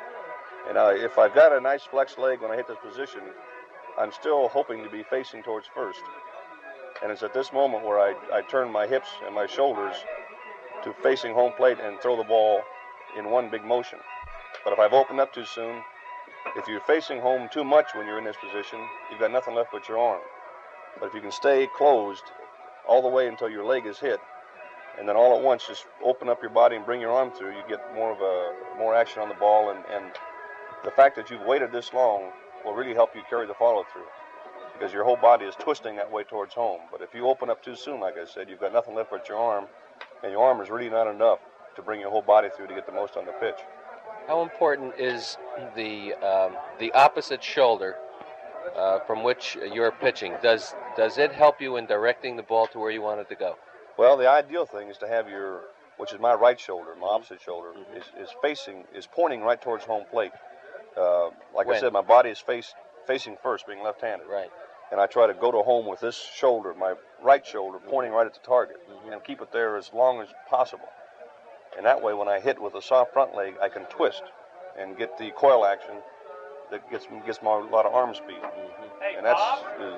And 0.68 0.78
uh, 0.78 0.92
if 0.94 1.18
I've 1.18 1.34
got 1.34 1.56
a 1.56 1.62
nice 1.62 1.84
flex 1.84 2.18
leg 2.18 2.42
when 2.42 2.52
I 2.52 2.56
hit 2.56 2.68
this 2.68 2.78
position, 2.84 3.22
I'm 3.98 4.12
still 4.12 4.48
hoping 4.48 4.84
to 4.84 4.90
be 4.90 5.04
facing 5.04 5.44
towards 5.44 5.68
first. 5.74 6.02
And 7.02 7.12
it's 7.12 7.24
at 7.24 7.34
this 7.34 7.52
moment 7.52 7.86
where 7.86 8.00
I, 8.00 8.16
I 8.34 8.42
turn 8.42 8.72
my 8.72 8.88
hips 8.88 9.10
and 9.26 9.36
my 9.36 9.46
shoulders 9.46 9.96
to 10.84 10.94
facing 11.02 11.34
home 11.34 11.54
plate 11.58 11.78
and 11.82 12.00
throw 12.00 12.18
the 12.18 12.24
ball 12.24 12.62
in 13.18 13.30
one 13.30 13.50
big 13.50 13.64
motion. 13.64 14.00
But 14.64 14.74
if 14.74 14.80
I've 14.80 14.94
opened 14.94 15.20
up 15.20 15.34
too 15.34 15.46
soon, 15.46 15.82
if 16.56 16.68
you're 16.68 16.82
facing 16.82 17.20
home 17.20 17.50
too 17.52 17.64
much 17.64 17.96
when 17.96 18.06
you're 18.06 18.20
in 18.20 18.26
this 18.26 18.36
position, 18.42 18.80
you've 19.10 19.20
got 19.20 19.32
nothing 19.32 19.56
left 19.56 19.72
but 19.72 19.88
your 19.88 19.98
arm. 19.98 20.22
But 21.00 21.08
if 21.08 21.14
you 21.14 21.22
can 21.22 21.32
stay 21.32 21.68
closed 21.76 22.24
all 22.88 23.02
the 23.02 23.08
way 23.08 23.28
until 23.28 23.50
your 23.50 23.66
leg 23.66 23.86
is 23.86 24.00
hit, 24.00 24.20
and 25.00 25.08
then 25.08 25.16
all 25.16 25.38
at 25.38 25.44
once 25.44 25.68
just 25.68 25.86
open 26.04 26.30
up 26.30 26.42
your 26.42 26.52
body 26.52 26.76
and 26.76 26.86
bring 26.86 27.02
your 27.02 27.12
arm 27.12 27.32
through, 27.32 27.52
you 27.52 27.64
get 27.68 27.82
more 27.96 28.12
of 28.12 28.20
a 28.22 28.78
more 28.78 28.96
action 28.96 29.22
on 29.22 29.30
the 29.30 29.36
ball, 29.36 29.72
and, 29.72 29.84
and 29.92 30.12
the 30.84 30.92
fact 30.92 31.16
that 31.16 31.30
you've 31.30 31.42
waited 31.42 31.72
this 31.72 31.94
long 31.94 32.32
will 32.64 32.74
really 32.74 32.94
help 32.94 33.16
you 33.16 33.22
carry 33.30 33.48
the 33.48 33.54
follow 33.54 33.86
through 33.92 34.06
because 34.74 34.94
your 34.94 35.04
whole 35.04 35.18
body 35.18 35.46
is 35.46 35.56
twisting 35.56 35.96
that 35.96 36.12
way 36.12 36.24
towards 36.24 36.54
home. 36.54 36.82
But 36.92 37.02
if 37.02 37.14
you 37.14 37.28
open 37.28 37.50
up 37.50 37.64
too 37.64 37.76
soon, 37.76 38.00
like 38.00 38.16
I 38.18 38.26
said, 38.26 38.50
you've 38.50 38.60
got 38.60 38.74
nothing 38.74 38.96
left 38.96 39.12
but 39.12 39.28
your 39.30 39.38
arm, 39.38 39.66
and 40.24 40.32
your 40.32 40.44
arm 40.44 40.62
is 40.62 40.70
really 40.70 40.90
not 40.90 41.08
enough 41.08 41.40
to 41.76 41.82
bring 41.82 42.00
your 42.00 42.10
whole 42.10 42.22
body 42.22 42.50
through 42.56 42.68
to 42.68 42.74
get 42.74 42.86
the 42.86 42.92
most 42.92 43.16
on 43.18 43.26
the 43.26 43.32
pitch. 43.34 43.58
How 44.28 44.42
important 44.42 44.94
is 44.98 45.38
the 45.76 46.14
um, 46.16 46.56
the 46.80 46.92
opposite 46.94 47.44
shoulder 47.44 47.98
uh, 48.76 49.00
from 49.00 49.24
which 49.24 49.58
you're 49.74 49.92
pitching? 49.92 50.36
Does 50.42 50.76
does 50.96 51.18
it 51.18 51.32
help 51.32 51.62
you 51.62 51.76
in 51.78 51.86
directing 51.86 52.38
the 52.38 52.44
ball 52.44 52.68
to 52.68 52.80
where 52.80 52.92
you 52.92 53.02
want 53.02 53.20
it 53.20 53.30
to 53.30 53.36
go? 53.36 53.58
Well, 53.98 54.18
the 54.18 54.30
ideal 54.30 54.66
thing 54.66 54.90
is 54.90 54.98
to 55.00 55.08
have 55.08 55.30
your, 55.30 55.62
which 55.98 56.14
is 56.14 56.20
my 56.20 56.34
right 56.34 56.60
shoulder, 56.60 56.96
my 57.00 57.08
opposite 57.08 57.42
shoulder, 57.42 57.70
mm-hmm. 57.70 57.98
is, 57.98 58.30
is 58.30 58.36
facing, 58.42 58.86
is 58.96 59.08
pointing 59.08 59.42
right 59.42 59.62
towards 59.62 59.84
home 59.84 60.06
plate. 60.10 60.32
Uh, 60.98 61.30
like 61.56 61.68
when? 61.68 61.78
I 61.78 61.80
said, 61.80 61.94
my 61.94 62.02
body 62.02 62.30
is 62.30 62.40
face, 62.40 62.74
facing 63.08 63.38
first, 63.42 63.68
being 63.68 63.84
left-handed. 63.84 64.28
Right. 64.28 64.50
And 64.92 65.02
I 65.02 65.08
try 65.08 65.28
to 65.28 65.34
go 65.34 65.52
to 65.52 65.64
home 65.64 65.88
with 65.88 66.02
this 66.02 66.16
shoulder, 66.36 66.74
my 66.74 66.94
right 67.24 67.46
shoulder, 67.46 67.80
pointing 67.80 68.14
right 68.14 68.28
at 68.28 68.34
the 68.34 68.46
target, 68.46 68.78
mm-hmm. 68.90 69.12
and 69.12 69.24
keep 69.24 69.42
it 69.42 69.52
there 69.52 69.78
as 69.78 69.92
long 69.94 70.22
as 70.22 70.28
possible. 70.50 70.88
And 71.76 71.86
that 71.86 72.04
way, 72.04 72.14
when 72.14 72.28
I 72.28 72.40
hit 72.40 72.62
with 72.62 72.76
a 72.76 72.82
soft 72.82 73.14
front 73.14 73.36
leg, 73.36 73.56
I 73.62 73.70
can 73.70 73.84
twist 73.86 74.22
and 74.78 74.98
get 74.98 75.18
the 75.18 75.32
coil 75.32 75.66
action 75.66 75.96
that 76.72 76.90
gets 76.92 77.08
gets 77.26 77.42
me 77.42 77.48
a 77.48 77.52
lot 77.52 77.86
of 77.86 77.94
arm 77.94 78.14
speed. 78.14 78.38
Mm-hmm. 78.42 79.18
And 79.18 79.26
that's 79.26 79.42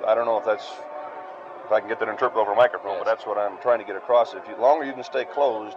I 0.06 0.14
don't 0.14 0.26
know 0.26 0.38
if 0.38 0.44
that's 0.44 0.66
if 1.66 1.72
I 1.72 1.80
can 1.80 1.88
get 1.88 1.98
that 1.98 2.08
interpreted 2.08 2.40
over 2.40 2.52
a 2.52 2.56
microphone, 2.56 2.92
yes. 2.92 3.02
but 3.04 3.10
that's 3.10 3.26
what 3.26 3.36
I'm 3.36 3.58
trying 3.60 3.80
to 3.80 3.84
get 3.84 3.96
across. 3.96 4.34
If 4.34 4.46
you, 4.48 4.54
the 4.54 4.62
longer 4.62 4.86
you 4.86 4.92
can 4.92 5.02
stay 5.02 5.24
closed, 5.24 5.76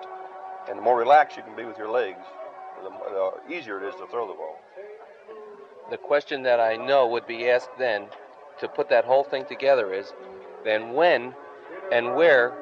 and 0.70 0.78
the 0.78 0.82
more 0.84 0.98
relaxed 0.98 1.36
you 1.36 1.44
can 1.44 1.56
be 1.56 1.66
with 1.66 1.78
your 1.78 1.90
legs, 1.90 2.22
the, 2.84 2.90
the 2.90 3.54
easier 3.54 3.84
it 3.84 3.90
is 3.90 3.96
to 3.96 4.06
throw 4.08 4.28
the 4.28 4.34
ball. 4.34 4.60
The 5.90 5.98
question 5.98 6.44
that 6.44 6.60
I 6.60 6.76
know 6.76 7.08
would 7.08 7.26
be 7.26 7.50
asked 7.50 7.72
then, 7.80 8.06
to 8.60 8.68
put 8.68 8.90
that 8.90 9.04
whole 9.04 9.24
thing 9.24 9.46
together, 9.46 9.92
is 9.92 10.14
then 10.64 10.94
when 10.94 11.34
and 11.92 12.16
where 12.16 12.54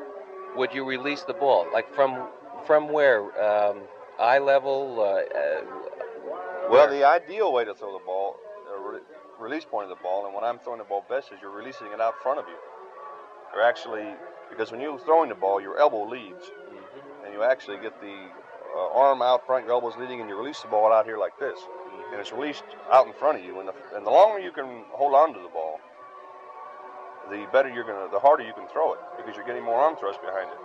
would 0.56 0.74
you 0.74 0.86
release 0.86 1.24
the 1.24 1.34
ball? 1.34 1.68
Like 1.74 1.94
from 1.94 2.28
from 2.66 2.90
where? 2.90 3.22
Um, 3.44 3.82
eye 4.20 4.40
level? 4.40 5.00
Uh, 5.00 5.38
uh, 5.38 6.70
well, 6.70 6.90
the 6.90 7.04
ideal 7.04 7.52
way 7.52 7.66
to 7.66 7.74
throw 7.74 7.94
the 7.98 8.06
ball, 8.06 8.38
the 8.70 8.78
re- 8.78 9.00
release 9.40 9.66
point 9.66 9.90
of 9.92 9.98
the 9.98 10.02
ball, 10.04 10.26
and 10.26 10.34
when 10.34 10.44
I'm 10.44 10.60
throwing 10.60 10.80
the 10.80 10.86
ball 10.86 11.06
best 11.10 11.32
is 11.32 11.40
you're 11.42 11.52
releasing 11.52 11.88
it 11.88 12.00
out 12.00 12.16
front 12.22 12.40
of 12.40 12.46
you. 12.48 12.56
You're 13.54 13.64
actually, 13.64 14.06
because 14.50 14.72
when 14.72 14.82
you're 14.82 15.00
throwing 15.00 15.30
the 15.30 15.36
ball, 15.36 15.62
your 15.62 15.80
elbow 15.80 16.08
leads, 16.08 16.46
mm-hmm. 16.46 17.26
and 17.26 17.34
you 17.34 17.44
actually 17.44 17.78
get 17.78 18.00
the 18.02 18.28
uh, 18.76 18.94
arm 18.94 19.22
out 19.22 19.46
front, 19.46 19.66
your 19.66 19.74
elbow's 19.74 19.98
leading, 19.98 20.22
and 20.22 20.30
you 20.30 20.38
release 20.38 20.62
the 20.62 20.68
ball 20.68 20.94
out 20.94 21.06
here 21.06 21.18
like 21.18 21.38
this. 21.40 21.58
Mm-hmm. 21.60 22.14
And 22.14 22.22
it's 22.22 22.32
released 22.32 22.64
out 22.92 23.08
in 23.08 23.14
front 23.14 23.40
of 23.40 23.44
you. 23.46 23.60
And 23.60 23.70
the, 23.70 23.74
and 23.96 24.06
the 24.06 24.12
longer 24.12 24.40
you 24.40 24.52
can 24.52 24.84
hold 24.92 25.14
on 25.14 25.34
to 25.34 25.40
the 25.40 25.50
ball, 25.50 25.80
the 27.30 27.48
better 27.52 27.70
you're 27.70 27.84
gonna, 27.84 28.08
the 28.12 28.20
harder 28.20 28.44
you 28.44 28.54
can 28.54 28.68
throw 28.68 28.94
it 28.94 29.00
because 29.18 29.36
you're 29.36 29.46
getting 29.46 29.64
more 29.64 29.80
arm 29.80 29.96
thrust 29.98 30.22
behind 30.22 30.50
it. 30.50 30.58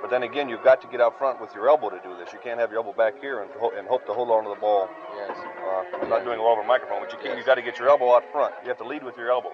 But 0.00 0.10
then 0.10 0.22
again, 0.22 0.50
you've 0.50 0.62
got 0.62 0.82
to 0.82 0.88
get 0.88 1.00
out 1.00 1.16
front 1.16 1.40
with 1.40 1.54
your 1.54 1.68
elbow 1.68 1.88
to 1.88 2.00
do 2.04 2.14
this. 2.16 2.32
You 2.32 2.38
can't 2.44 2.60
have 2.60 2.70
your 2.70 2.80
elbow 2.84 2.92
back 2.92 3.20
here 3.20 3.40
and, 3.40 3.50
ho- 3.58 3.72
and 3.76 3.88
hope 3.88 4.04
to 4.06 4.12
hold 4.12 4.28
on 4.28 4.44
to 4.44 4.50
the 4.50 4.60
ball. 4.60 4.88
Yes. 5.16 5.32
Uh, 5.32 5.84
I'm 6.02 6.10
not 6.10 6.24
doing 6.24 6.38
it 6.38 6.42
over 6.42 6.60
a 6.60 6.66
microphone, 6.66 7.00
but 7.00 7.10
you 7.10 7.16
can, 7.16 7.28
yes. 7.28 7.36
you've 7.38 7.46
got 7.46 7.54
to 7.54 7.62
get 7.62 7.78
your 7.78 7.88
elbow 7.88 8.14
out 8.14 8.30
front. 8.30 8.54
You 8.62 8.68
have 8.68 8.76
to 8.78 8.84
lead 8.84 9.02
with 9.02 9.16
your 9.16 9.30
elbow. 9.30 9.52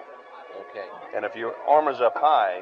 Okay. 0.71 0.87
And 1.15 1.25
if 1.25 1.35
your 1.35 1.55
arm 1.67 1.87
is 1.87 2.01
up 2.01 2.13
high, 2.15 2.61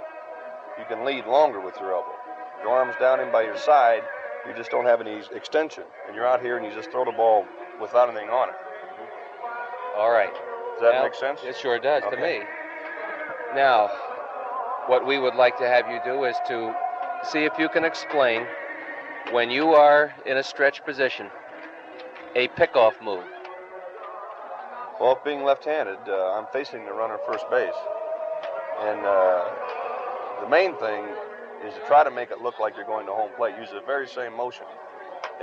you 0.77 0.85
can 0.85 1.05
lead 1.05 1.25
longer 1.25 1.59
with 1.59 1.75
your 1.79 1.93
elbow. 1.93 2.15
Your 2.63 2.71
arm's 2.71 2.95
down 2.99 3.19
in 3.19 3.31
by 3.31 3.43
your 3.43 3.57
side, 3.57 4.03
you 4.47 4.53
just 4.53 4.71
don't 4.71 4.85
have 4.85 5.01
any 5.01 5.21
extension. 5.33 5.83
And 6.07 6.15
you're 6.15 6.27
out 6.27 6.41
here 6.41 6.57
and 6.57 6.65
you 6.65 6.73
just 6.73 6.91
throw 6.91 7.05
the 7.05 7.11
ball 7.11 7.45
without 7.79 8.09
anything 8.09 8.29
on 8.29 8.49
it. 8.49 8.55
All 9.97 10.11
right. 10.11 10.33
Does 10.33 10.81
that 10.81 10.93
now, 10.93 11.03
make 11.03 11.13
sense? 11.13 11.41
It 11.43 11.57
sure 11.57 11.79
does 11.79 12.03
okay. 12.03 12.15
to 12.15 12.21
me. 12.21 12.39
Now, 13.55 13.89
what 14.87 15.05
we 15.05 15.19
would 15.19 15.35
like 15.35 15.57
to 15.57 15.67
have 15.67 15.89
you 15.89 15.99
do 16.03 16.23
is 16.23 16.35
to 16.47 16.73
see 17.23 17.39
if 17.39 17.53
you 17.59 17.69
can 17.69 17.83
explain 17.83 18.45
when 19.31 19.51
you 19.51 19.69
are 19.69 20.13
in 20.25 20.37
a 20.37 20.43
stretch 20.43 20.83
position 20.83 21.29
a 22.35 22.47
pickoff 22.49 22.93
move. 23.03 23.23
Well, 24.99 25.19
being 25.23 25.43
left-handed, 25.43 25.99
uh, 26.07 26.33
I'm 26.33 26.45
facing 26.51 26.85
the 26.85 26.93
runner 26.93 27.17
first 27.25 27.49
base, 27.49 27.73
and 28.79 29.05
uh, 29.05 29.45
the 30.41 30.49
main 30.49 30.75
thing 30.77 31.05
is 31.65 31.73
to 31.73 31.81
try 31.87 32.03
to 32.03 32.11
make 32.11 32.31
it 32.31 32.41
look 32.41 32.59
like 32.59 32.75
you're 32.75 32.85
going 32.85 33.05
to 33.05 33.11
home 33.11 33.29
plate. 33.35 33.55
Use 33.59 33.69
the 33.71 33.81
very 33.85 34.07
same 34.07 34.35
motion. 34.35 34.65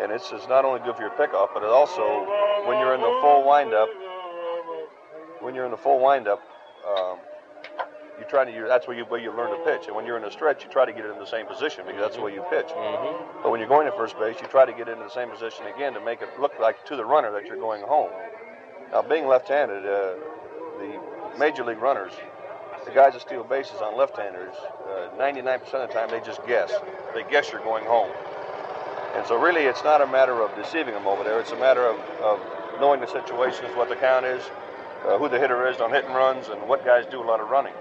And 0.00 0.12
it's, 0.12 0.30
it's 0.32 0.48
not 0.48 0.64
only 0.64 0.80
good 0.80 0.96
for 0.96 1.02
your 1.02 1.10
pickoff, 1.12 1.48
but 1.54 1.62
it 1.62 1.68
also, 1.68 2.26
when 2.66 2.78
you're 2.80 2.94
in 2.94 3.00
the 3.00 3.18
full 3.20 3.46
windup, 3.46 3.88
when 5.40 5.54
you're 5.54 5.64
in 5.64 5.70
the 5.70 5.76
full 5.76 6.02
windup, 6.02 6.42
um, 6.86 7.18
you 8.18 8.24
try 8.28 8.44
to. 8.44 8.50
You, 8.50 8.66
that's 8.66 8.88
where 8.88 8.96
you 8.96 9.04
where 9.04 9.20
you 9.20 9.30
learn 9.30 9.50
to 9.50 9.62
pitch. 9.64 9.88
And 9.88 9.94
when 9.94 10.06
you're 10.06 10.16
in 10.16 10.24
a 10.24 10.30
stretch, 10.30 10.64
you 10.64 10.70
try 10.70 10.86
to 10.86 10.92
get 10.92 11.04
it 11.04 11.10
in 11.12 11.18
the 11.18 11.26
same 11.26 11.46
position 11.46 11.84
because 11.86 12.00
that's 12.00 12.16
the 12.16 12.22
way 12.22 12.32
you 12.32 12.42
pitch. 12.48 12.68
Mm-hmm. 12.68 13.42
But 13.42 13.50
when 13.50 13.60
you're 13.60 13.68
going 13.68 13.86
to 13.90 13.92
first 13.92 14.18
base, 14.18 14.36
you 14.40 14.48
try 14.48 14.64
to 14.64 14.72
get 14.72 14.88
into 14.88 15.04
the 15.04 15.10
same 15.10 15.28
position 15.28 15.66
again 15.66 15.92
to 15.92 16.00
make 16.00 16.22
it 16.22 16.28
look 16.40 16.58
like 16.58 16.84
to 16.86 16.96
the 16.96 17.04
runner 17.04 17.30
that 17.32 17.44
you're 17.44 17.58
going 17.58 17.82
home. 17.82 18.10
Now, 18.92 19.02
being 19.02 19.26
left-handed, 19.26 19.84
uh, 19.84 20.14
the 20.78 21.00
major 21.38 21.64
league 21.64 21.82
runners, 21.82 22.12
the 22.86 22.92
guys 22.92 23.12
that 23.12 23.22
steal 23.22 23.44
bases 23.44 23.80
on 23.82 23.98
left-handers, 23.98 24.54
uh, 24.88 25.08
99% 25.18 25.62
of 25.74 25.88
the 25.88 25.94
time 25.94 26.08
they 26.10 26.20
just 26.20 26.44
guess. 26.46 26.72
They 27.14 27.24
guess 27.24 27.52
you're 27.52 27.62
going 27.62 27.84
home. 27.84 28.10
And 29.16 29.26
so 29.26 29.40
really, 29.40 29.62
it's 29.62 29.82
not 29.82 30.00
a 30.00 30.06
matter 30.06 30.40
of 30.40 30.54
deceiving 30.54 30.94
them 30.94 31.06
over 31.06 31.24
there. 31.24 31.40
It's 31.40 31.52
a 31.52 31.56
matter 31.56 31.84
of, 31.86 31.98
of 32.20 32.40
knowing 32.80 33.00
the 33.00 33.06
situations, 33.06 33.74
what 33.74 33.88
the 33.88 33.96
count 33.96 34.24
is, 34.24 34.42
uh, 35.06 35.18
who 35.18 35.28
the 35.28 35.38
hitter 35.38 35.68
is 35.68 35.80
on 35.80 35.90
hit 35.90 36.04
and 36.04 36.14
runs, 36.14 36.48
and 36.48 36.62
what 36.68 36.84
guys 36.84 37.04
do 37.10 37.20
a 37.20 37.26
lot 37.26 37.40
of 37.40 37.50
running. 37.50 37.74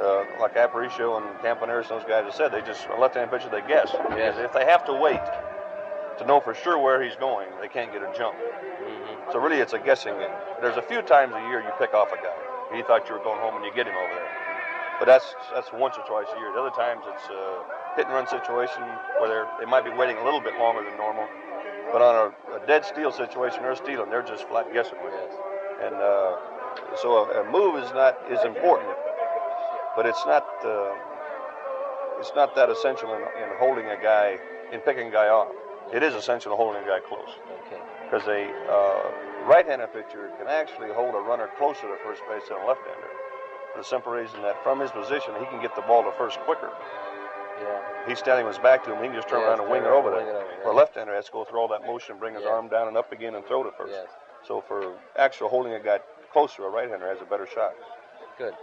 Uh, 0.00 0.24
like 0.40 0.54
Aparicio 0.54 1.20
and 1.20 1.26
Campaneris, 1.40 1.88
those 1.88 2.04
guys 2.04 2.24
have 2.24 2.34
said, 2.34 2.52
they 2.52 2.62
just 2.62 2.86
a 2.88 2.98
left-hand 2.98 3.30
pitcher, 3.30 3.50
they 3.50 3.60
guess. 3.68 3.90
Yes. 4.10 4.36
If 4.38 4.52
they 4.54 4.64
have 4.64 4.86
to 4.86 4.94
wait 4.94 5.20
to 6.18 6.24
know 6.26 6.40
for 6.40 6.54
sure 6.54 6.78
where 6.78 7.02
he's 7.02 7.16
going, 7.16 7.48
they 7.60 7.68
can't 7.68 7.92
get 7.92 8.02
a 8.02 8.12
jump. 8.16 8.36
Mm-hmm. 8.36 9.32
So 9.32 9.38
really, 9.38 9.58
it's 9.58 9.74
a 9.74 9.78
guessing 9.78 10.14
game. 10.14 10.30
There's 10.62 10.76
a 10.76 10.82
few 10.82 11.02
times 11.02 11.34
a 11.34 11.40
year 11.48 11.60
you 11.60 11.70
pick 11.78 11.92
off 11.92 12.12
a 12.12 12.16
guy. 12.16 12.49
He 12.74 12.82
thought 12.82 13.08
you 13.08 13.14
were 13.14 13.24
going 13.24 13.40
home 13.40 13.56
and 13.56 13.64
you 13.64 13.72
get 13.74 13.86
him 13.86 13.94
over 13.96 14.14
there. 14.14 14.30
But 14.98 15.06
that's 15.06 15.34
that's 15.54 15.72
once 15.72 15.96
or 15.96 16.04
twice 16.04 16.28
a 16.34 16.38
year. 16.38 16.52
The 16.52 16.60
other 16.60 16.76
times 16.76 17.02
it's 17.08 17.26
a 17.32 17.64
hit 17.96 18.06
and 18.06 18.14
run 18.14 18.28
situation 18.28 18.82
where 19.18 19.28
they're, 19.28 19.48
they 19.58 19.66
might 19.66 19.84
be 19.84 19.90
waiting 19.90 20.16
a 20.18 20.24
little 20.24 20.40
bit 20.40 20.54
longer 20.58 20.84
than 20.84 20.96
normal. 20.96 21.26
But 21.90 22.02
on 22.02 22.14
a, 22.30 22.62
a 22.62 22.66
dead 22.66 22.84
steal 22.84 23.10
situation, 23.10 23.62
they're 23.62 23.74
stealing. 23.74 24.10
They're 24.10 24.22
just 24.22 24.46
flat 24.46 24.70
guessing 24.72 24.98
with 25.02 25.14
it. 25.14 25.30
And 25.82 25.94
uh, 25.96 26.36
so 27.00 27.26
a, 27.32 27.42
a 27.42 27.50
move 27.50 27.82
is 27.82 27.90
not 27.96 28.20
is 28.30 28.44
important, 28.44 28.92
but 29.96 30.04
it's 30.06 30.22
not 30.26 30.44
uh, 30.64 30.92
it's 32.20 32.32
not 32.36 32.54
that 32.54 32.68
essential 32.70 33.14
in, 33.14 33.22
in 33.42 33.48
holding 33.58 33.86
a 33.88 33.96
guy 33.96 34.38
in 34.72 34.80
picking 34.80 35.08
a 35.08 35.10
guy 35.10 35.28
off. 35.28 35.48
It 35.92 36.02
is 36.04 36.14
essential 36.14 36.52
in 36.52 36.58
holding 36.58 36.82
a 36.84 36.86
guy 36.86 37.00
close 37.00 37.32
Okay. 37.66 37.80
because 38.04 38.28
a 38.28 38.46
uh, 38.70 39.10
right-handed 39.46 39.92
pitcher 39.92 40.30
can 40.38 40.48
actually 40.48 40.92
hold 40.92 41.14
a 41.14 41.18
runner 41.20 41.48
closer 41.58 41.82
to 41.82 41.96
first 42.04 42.22
base 42.28 42.48
than 42.48 42.58
a 42.60 42.66
left-hander. 42.66 43.10
For 43.72 43.78
the 43.78 43.84
simple 43.84 44.12
reason 44.12 44.42
that 44.42 44.62
from 44.62 44.80
his 44.80 44.90
position 44.90 45.34
he 45.38 45.46
can 45.46 45.60
get 45.62 45.74
the 45.76 45.82
ball 45.82 46.02
to 46.04 46.12
first 46.18 46.38
quicker. 46.40 46.70
Yeah. 47.62 47.80
He's 48.08 48.18
standing 48.18 48.46
with 48.46 48.56
his 48.56 48.62
back 48.62 48.84
to 48.84 48.92
him. 48.92 49.02
He 49.02 49.08
can 49.08 49.16
just 49.16 49.28
turn 49.28 49.40
Yes, 49.40 49.48
around 49.48 49.60
and 49.60 49.70
wing 49.70 49.82
it 49.82 49.88
over 49.88 50.10
there. 50.10 50.20
it 50.20 50.34
over, 50.34 50.62
For 50.62 50.70
a 50.70 50.74
left-hander, 50.74 51.14
has 51.14 51.26
to 51.26 51.32
go 51.32 51.44
through 51.44 51.60
all 51.60 51.68
that 51.68 51.86
motion, 51.86 52.16
bring 52.18 52.34
his 52.34 52.44
Yeah. 52.44 52.50
arm 52.50 52.68
down 52.68 52.88
and 52.88 52.96
up 52.96 53.12
again, 53.12 53.34
and 53.34 53.44
throw 53.46 53.62
to 53.62 53.70
first. 53.72 53.92
Yes. 53.92 54.08
So 54.42 54.62
for 54.62 54.94
actual 55.16 55.48
holding 55.48 55.74
a 55.74 55.78
guy 55.80 56.00
closer, 56.32 56.64
a 56.64 56.70
right-hander 56.70 57.06
has 57.08 57.20
a 57.20 57.24
better 57.26 57.46
shot. 57.46 57.74
Good. 58.38 58.54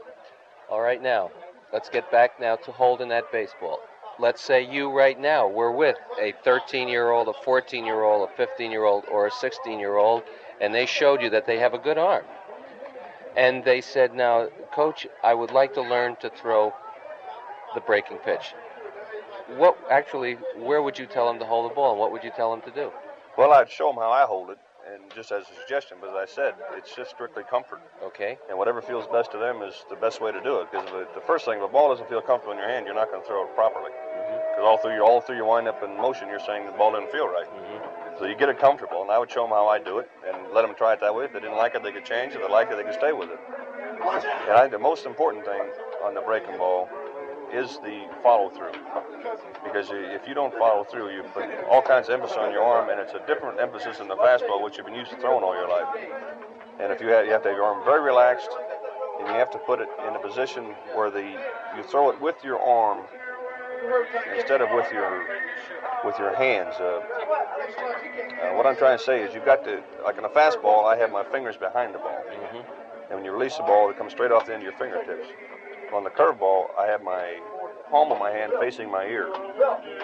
All 0.69 0.81
right, 0.81 1.01
now 1.01 1.29
let's 1.71 1.89
get 1.89 2.09
back 2.11 2.39
now 2.39 2.55
to 2.55 2.71
holding 2.71 3.09
that 3.09 3.31
baseball. 3.31 3.79
Let's 4.19 4.41
say 4.41 4.61
you 4.63 4.89
right 4.91 5.19
now 5.19 5.47
were 5.47 5.71
with 5.71 5.97
a 6.19 6.33
13-year-old, 6.43 7.27
a 7.27 7.33
14-year-old, 7.33 8.27
a 8.27 8.33
15-year-old, 8.41 9.05
or 9.11 9.27
a 9.27 9.31
16-year-old, 9.31 10.23
and 10.61 10.73
they 10.73 10.85
showed 10.85 11.21
you 11.21 11.29
that 11.31 11.45
they 11.45 11.59
have 11.59 11.73
a 11.73 11.77
good 11.77 11.97
arm. 11.97 12.25
And 13.35 13.63
they 13.63 13.81
said, 13.81 14.13
"Now, 14.13 14.47
coach, 14.73 15.07
I 15.23 15.33
would 15.33 15.51
like 15.51 15.73
to 15.75 15.81
learn 15.81 16.15
to 16.17 16.29
throw 16.29 16.73
the 17.75 17.81
breaking 17.81 18.17
pitch." 18.19 18.53
What 19.55 19.77
actually, 19.89 20.33
where 20.57 20.81
would 20.81 20.97
you 20.99 21.05
tell 21.05 21.27
them 21.27 21.39
to 21.39 21.45
hold 21.45 21.69
the 21.69 21.75
ball, 21.75 21.91
and 21.91 21.99
what 21.99 22.11
would 22.11 22.23
you 22.23 22.31
tell 22.35 22.51
them 22.51 22.61
to 22.61 22.71
do? 22.71 22.91
Well, 23.37 23.53
I'd 23.53 23.69
show 23.69 23.89
him 23.91 23.95
how 23.95 24.11
I 24.11 24.25
hold 24.25 24.49
it, 24.49 24.57
and 24.91 25.03
just 25.13 25.31
as 25.31 25.43
a 25.43 25.55
suggestion, 25.61 25.97
but 26.01 26.09
as 26.09 26.15
I 26.15 26.25
said, 26.25 26.55
it's 26.75 26.95
just 26.95 27.11
strictly 27.11 27.43
comfort. 27.43 27.81
Okay. 28.03 28.37
And 28.49 28.57
whatever 28.57 28.81
feels 28.81 29.05
best 29.07 29.31
to 29.31 29.37
them 29.37 29.61
is 29.61 29.85
the 29.89 29.95
best 29.95 30.21
way 30.21 30.31
to 30.31 30.41
do 30.41 30.59
it. 30.61 30.71
Because 30.71 30.89
the, 30.89 31.07
the 31.13 31.21
first 31.21 31.45
thing, 31.45 31.55
if 31.55 31.61
the 31.61 31.67
ball 31.67 31.89
doesn't 31.89 32.09
feel 32.09 32.21
comfortable 32.21 32.53
in 32.53 32.59
your 32.59 32.67
hand, 32.67 32.85
you're 32.85 32.95
not 32.95 33.09
going 33.11 33.21
to 33.21 33.27
throw 33.27 33.43
it 33.43 33.53
properly. 33.53 33.91
Because 33.91 34.65
all 34.65 34.77
through 34.77 34.95
your 34.95 35.03
all 35.03 35.21
through 35.21 35.35
your 35.35 35.45
windup 35.45 35.83
and 35.83 35.95
motion, 35.97 36.27
you're 36.29 36.39
saying 36.39 36.65
the 36.65 36.71
ball 36.71 36.91
didn't 36.93 37.11
feel 37.11 37.27
right. 37.27 37.45
Mm-hmm. 37.45 38.17
So 38.19 38.25
you 38.25 38.35
get 38.35 38.49
it 38.49 38.59
comfortable, 38.59 39.01
and 39.01 39.11
I 39.11 39.19
would 39.19 39.29
show 39.29 39.43
them 39.43 39.51
how 39.51 39.67
I 39.67 39.77
do 39.77 39.99
it, 39.99 40.09
let 40.57 40.65
them 40.65 40.75
try 40.75 40.93
it 40.93 40.99
that 41.01 41.13
way. 41.13 41.25
If 41.25 41.33
they 41.33 41.39
didn't 41.39 41.55
like 41.55 41.75
it, 41.75 41.83
they 41.83 41.91
could 41.91 42.03
change. 42.03 42.33
If 42.33 42.41
they 42.41 42.49
liked 42.49 42.71
it, 42.71 42.77
they 42.77 42.83
could 42.83 42.97
stay 42.97 43.13
with 43.13 43.29
it. 43.29 43.37
And 44.49 44.57
I 44.57 44.61
think 44.61 44.71
the 44.71 44.79
most 44.79 45.05
important 45.05 45.45
thing 45.45 45.61
on 46.03 46.15
the 46.15 46.21
breaking 46.21 46.57
ball 46.57 46.89
is 47.53 47.77
the 47.85 48.09
follow 48.23 48.49
through. 48.49 48.73
Because 49.63 49.89
if 49.91 50.27
you 50.27 50.33
don't 50.33 50.53
follow 50.57 50.83
through, 50.83 51.13
you 51.13 51.21
put 51.29 51.45
all 51.69 51.83
kinds 51.83 52.09
of 52.09 52.15
emphasis 52.15 52.37
on 52.37 52.51
your 52.51 52.63
arm, 52.63 52.89
and 52.89 52.99
it's 52.99 53.13
a 53.13 53.21
different 53.27 53.59
emphasis 53.59 53.99
than 53.99 54.07
the 54.07 54.15
fastball, 54.15 54.63
which 54.63 54.77
you've 54.77 54.87
been 54.87 54.95
used 54.95 55.11
to 55.11 55.17
throwing 55.17 55.43
all 55.43 55.53
your 55.53 55.69
life. 55.69 55.87
And 56.79 56.91
if 56.91 57.01
you 57.01 57.09
have, 57.09 57.27
you 57.27 57.31
have 57.33 57.43
to 57.43 57.49
have 57.49 57.57
your 57.57 57.65
arm 57.65 57.85
very 57.85 58.01
relaxed, 58.01 58.49
and 59.19 59.27
you 59.27 59.33
have 59.35 59.51
to 59.51 59.59
put 59.59 59.79
it 59.79 59.89
in 60.07 60.15
a 60.15 60.19
position 60.19 60.73
where 60.95 61.11
the 61.11 61.37
you 61.77 61.83
throw 61.83 62.09
it 62.09 62.19
with 62.19 62.43
your 62.43 62.59
arm 62.59 63.05
instead 64.35 64.61
of 64.61 64.69
with 64.71 64.91
your 64.91 65.25
with 66.05 66.17
your 66.19 66.35
hands. 66.35 66.75
Uh, 66.79 67.01
uh, 68.41 68.53
what 68.55 68.65
I'm 68.65 68.75
trying 68.77 68.97
to 68.97 69.03
say 69.03 69.21
is 69.21 69.33
you've 69.33 69.45
got 69.45 69.63
to, 69.65 69.83
like 70.03 70.17
in 70.17 70.25
a 70.25 70.29
fastball, 70.29 70.85
I 70.85 70.95
have 70.97 71.11
my 71.11 71.23
fingers 71.23 71.57
behind 71.57 71.93
the 71.93 71.99
ball. 71.99 72.21
Mm-hmm. 72.29 72.57
And 73.09 73.15
when 73.15 73.25
you 73.25 73.31
release 73.31 73.57
the 73.57 73.63
ball, 73.63 73.89
it 73.89 73.97
comes 73.97 74.11
straight 74.11 74.31
off 74.31 74.45
the 74.45 74.53
end 74.53 74.61
of 74.61 74.69
your 74.69 74.77
fingertips. 74.77 75.27
On 75.93 76.03
the 76.03 76.09
curveball, 76.09 76.67
I 76.77 76.85
have 76.85 77.01
my 77.01 77.39
palm 77.89 78.11
of 78.11 78.19
my 78.19 78.29
hand 78.29 78.51
facing 78.59 78.91
my 78.91 79.05
ear. 79.05 79.29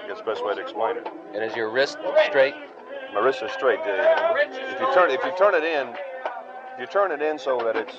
That's 0.07 0.19
the 0.19 0.25
best 0.25 0.43
way 0.43 0.55
to 0.55 0.61
explain 0.61 0.97
it. 0.97 1.07
And 1.35 1.43
is 1.43 1.55
your 1.55 1.69
wrist 1.69 1.97
straight? 2.27 2.55
My 3.13 3.19
wrist 3.19 3.43
is 3.43 3.51
straight. 3.51 3.79
Uh, 3.79 4.33
if 4.47 4.79
you 4.79 4.93
turn, 4.93 5.11
if 5.11 5.23
you 5.23 5.33
turn 5.37 5.53
it 5.53 5.63
in, 5.63 5.89
if 6.75 6.79
you 6.79 6.87
turn 6.87 7.11
it 7.11 7.21
in 7.21 7.37
so 7.37 7.59
that 7.59 7.75
it's 7.75 7.95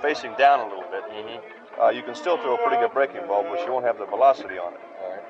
facing 0.00 0.34
down 0.38 0.60
a 0.60 0.64
little 0.64 0.88
bit, 0.90 1.02
Mm-hmm. 1.04 1.80
uh, 1.80 1.90
you 1.90 2.02
can 2.02 2.14
still 2.14 2.36
throw 2.38 2.54
a 2.54 2.58
pretty 2.58 2.76
good 2.82 2.92
breaking 2.92 3.26
ball, 3.28 3.44
but 3.44 3.64
you 3.64 3.72
won't 3.72 3.84
have 3.84 3.98
the 3.98 4.06
velocity 4.06 4.58
on 4.58 4.72
it. 4.74 4.80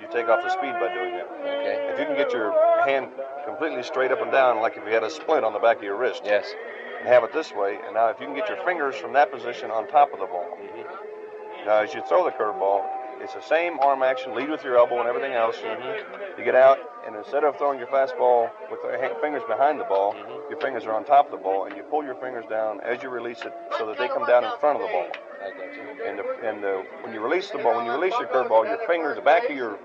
You 0.01 0.09
take 0.13 0.29
off 0.29 0.43
the 0.43 0.51
speed 0.51 0.75
by 0.81 0.93
doing 0.93 1.13
that. 1.15 1.27
Okay. 1.41 1.91
If 1.93 1.99
you 1.99 2.07
can 2.07 2.17
get 2.17 2.33
your 2.33 2.53
hand 2.87 3.09
completely 3.47 3.83
straight 3.83 4.11
up 4.13 4.21
and 4.21 4.31
down, 4.33 4.61
like 4.61 4.77
if 4.77 4.85
you 4.87 4.93
had 4.93 5.03
a 5.05 5.11
splint 5.11 5.45
on 5.45 5.53
the 5.53 5.59
back 5.59 5.79
of 5.79 5.83
your 5.83 5.97
wrist, 5.97 6.23
Yes. 6.25 6.53
and 7.01 7.09
have 7.09 7.25
it 7.25 7.33
this 7.33 7.53
way, 7.53 7.79
and 7.85 7.95
now 7.95 8.09
if 8.09 8.19
you 8.21 8.27
can 8.27 8.35
get 8.35 8.49
your 8.49 8.59
fingers 8.65 8.97
from 8.97 9.13
that 9.15 9.31
position 9.33 9.71
on 9.71 9.87
top 9.89 10.13
of 10.13 10.21
the 10.21 10.27
ball, 10.27 10.47
Mm-hmm. 10.61 11.67
now 11.67 11.79
as 11.83 11.95
you 11.95 12.03
throw 12.09 12.25
the 12.25 12.31
curveball, 12.33 12.85
it's 13.21 13.35
the 13.35 13.43
same 13.43 13.79
arm 13.81 14.03
action, 14.03 14.35
lead 14.35 14.51
with 14.51 14.65
your 14.65 14.77
elbow 14.77 15.01
and 15.01 15.09
everything 15.09 15.33
else. 15.33 15.57
Mm-hmm. 15.57 16.39
You 16.39 16.45
get 16.45 16.55
out, 16.55 16.79
and 17.07 17.17
instead 17.17 17.45
of 17.45 17.57
throwing 17.59 17.79
your 17.79 17.89
fastball 17.89 18.51
with 18.71 18.81
your 18.83 19.15
fingers 19.21 19.43
behind 19.49 19.79
the 19.81 19.85
ball, 19.85 20.15
Mhm. 20.15 20.51
your 20.51 20.61
fingers 20.61 20.85
are 20.87 20.93
on 20.93 21.05
top 21.05 21.27
of 21.27 21.31
the 21.31 21.37
ball, 21.39 21.65
and 21.65 21.77
you 21.77 21.83
pull 21.85 22.05
your 22.05 22.15
fingers 22.17 22.45
down 22.51 22.81
as 22.81 23.03
you 23.03 23.09
release 23.09 23.43
it 23.43 23.53
so 23.79 23.87
that 23.87 23.99
they 23.99 24.09
come 24.09 24.27
down 24.27 24.45
in 24.45 24.51
front 24.59 24.81
of 24.81 24.83
the 24.87 24.93
ball. 24.93 25.07
I 25.45 25.51
got 25.51 25.75
you. 25.75 26.05
And, 26.05 26.19
the, 26.19 26.49
and 26.49 26.63
the, 26.65 26.85
when 27.03 27.13
you 27.13 27.21
release 27.21 27.51
the 27.51 27.59
ball, 27.59 27.77
when 27.77 27.87
you 27.87 27.93
release 27.93 28.15
your 28.19 28.29
curveball, 28.29 28.67
your 28.67 28.79
fingers, 28.87 29.17
the 29.17 29.23
back 29.23 29.45
of 29.49 29.57
your 29.57 29.79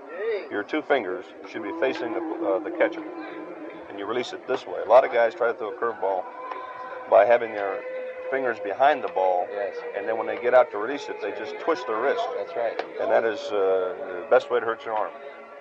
your 0.50 0.62
two 0.62 0.82
fingers 0.82 1.24
should 1.48 1.62
be 1.62 1.72
facing 1.80 2.12
the, 2.12 2.20
uh, 2.20 2.58
the 2.60 2.70
catcher, 2.70 3.02
and 3.88 3.98
you 3.98 4.06
release 4.06 4.32
it 4.32 4.46
this 4.46 4.66
way. 4.66 4.80
A 4.84 4.88
lot 4.88 5.04
of 5.04 5.12
guys 5.12 5.34
try 5.34 5.46
to 5.48 5.54
throw 5.54 5.70
a 5.70 5.76
curveball 5.76 6.24
by 7.08 7.24
having 7.24 7.52
their 7.52 7.82
fingers 8.30 8.58
behind 8.60 9.02
the 9.02 9.08
ball, 9.08 9.46
Yes. 9.50 9.76
and 9.96 10.06
then 10.08 10.16
when 10.16 10.26
they 10.26 10.40
get 10.40 10.54
out 10.54 10.70
to 10.72 10.78
release 10.78 11.08
it, 11.08 11.20
they 11.20 11.30
just 11.32 11.58
twist 11.60 11.86
their 11.86 12.00
wrist, 12.00 12.22
That's 12.36 12.56
right. 12.56 12.84
and 13.00 13.10
that 13.10 13.24
is 13.24 13.40
uh, 13.52 13.94
the 14.22 14.26
best 14.30 14.50
way 14.50 14.60
to 14.60 14.66
hurt 14.66 14.84
your 14.84 14.94
arm, 14.94 15.10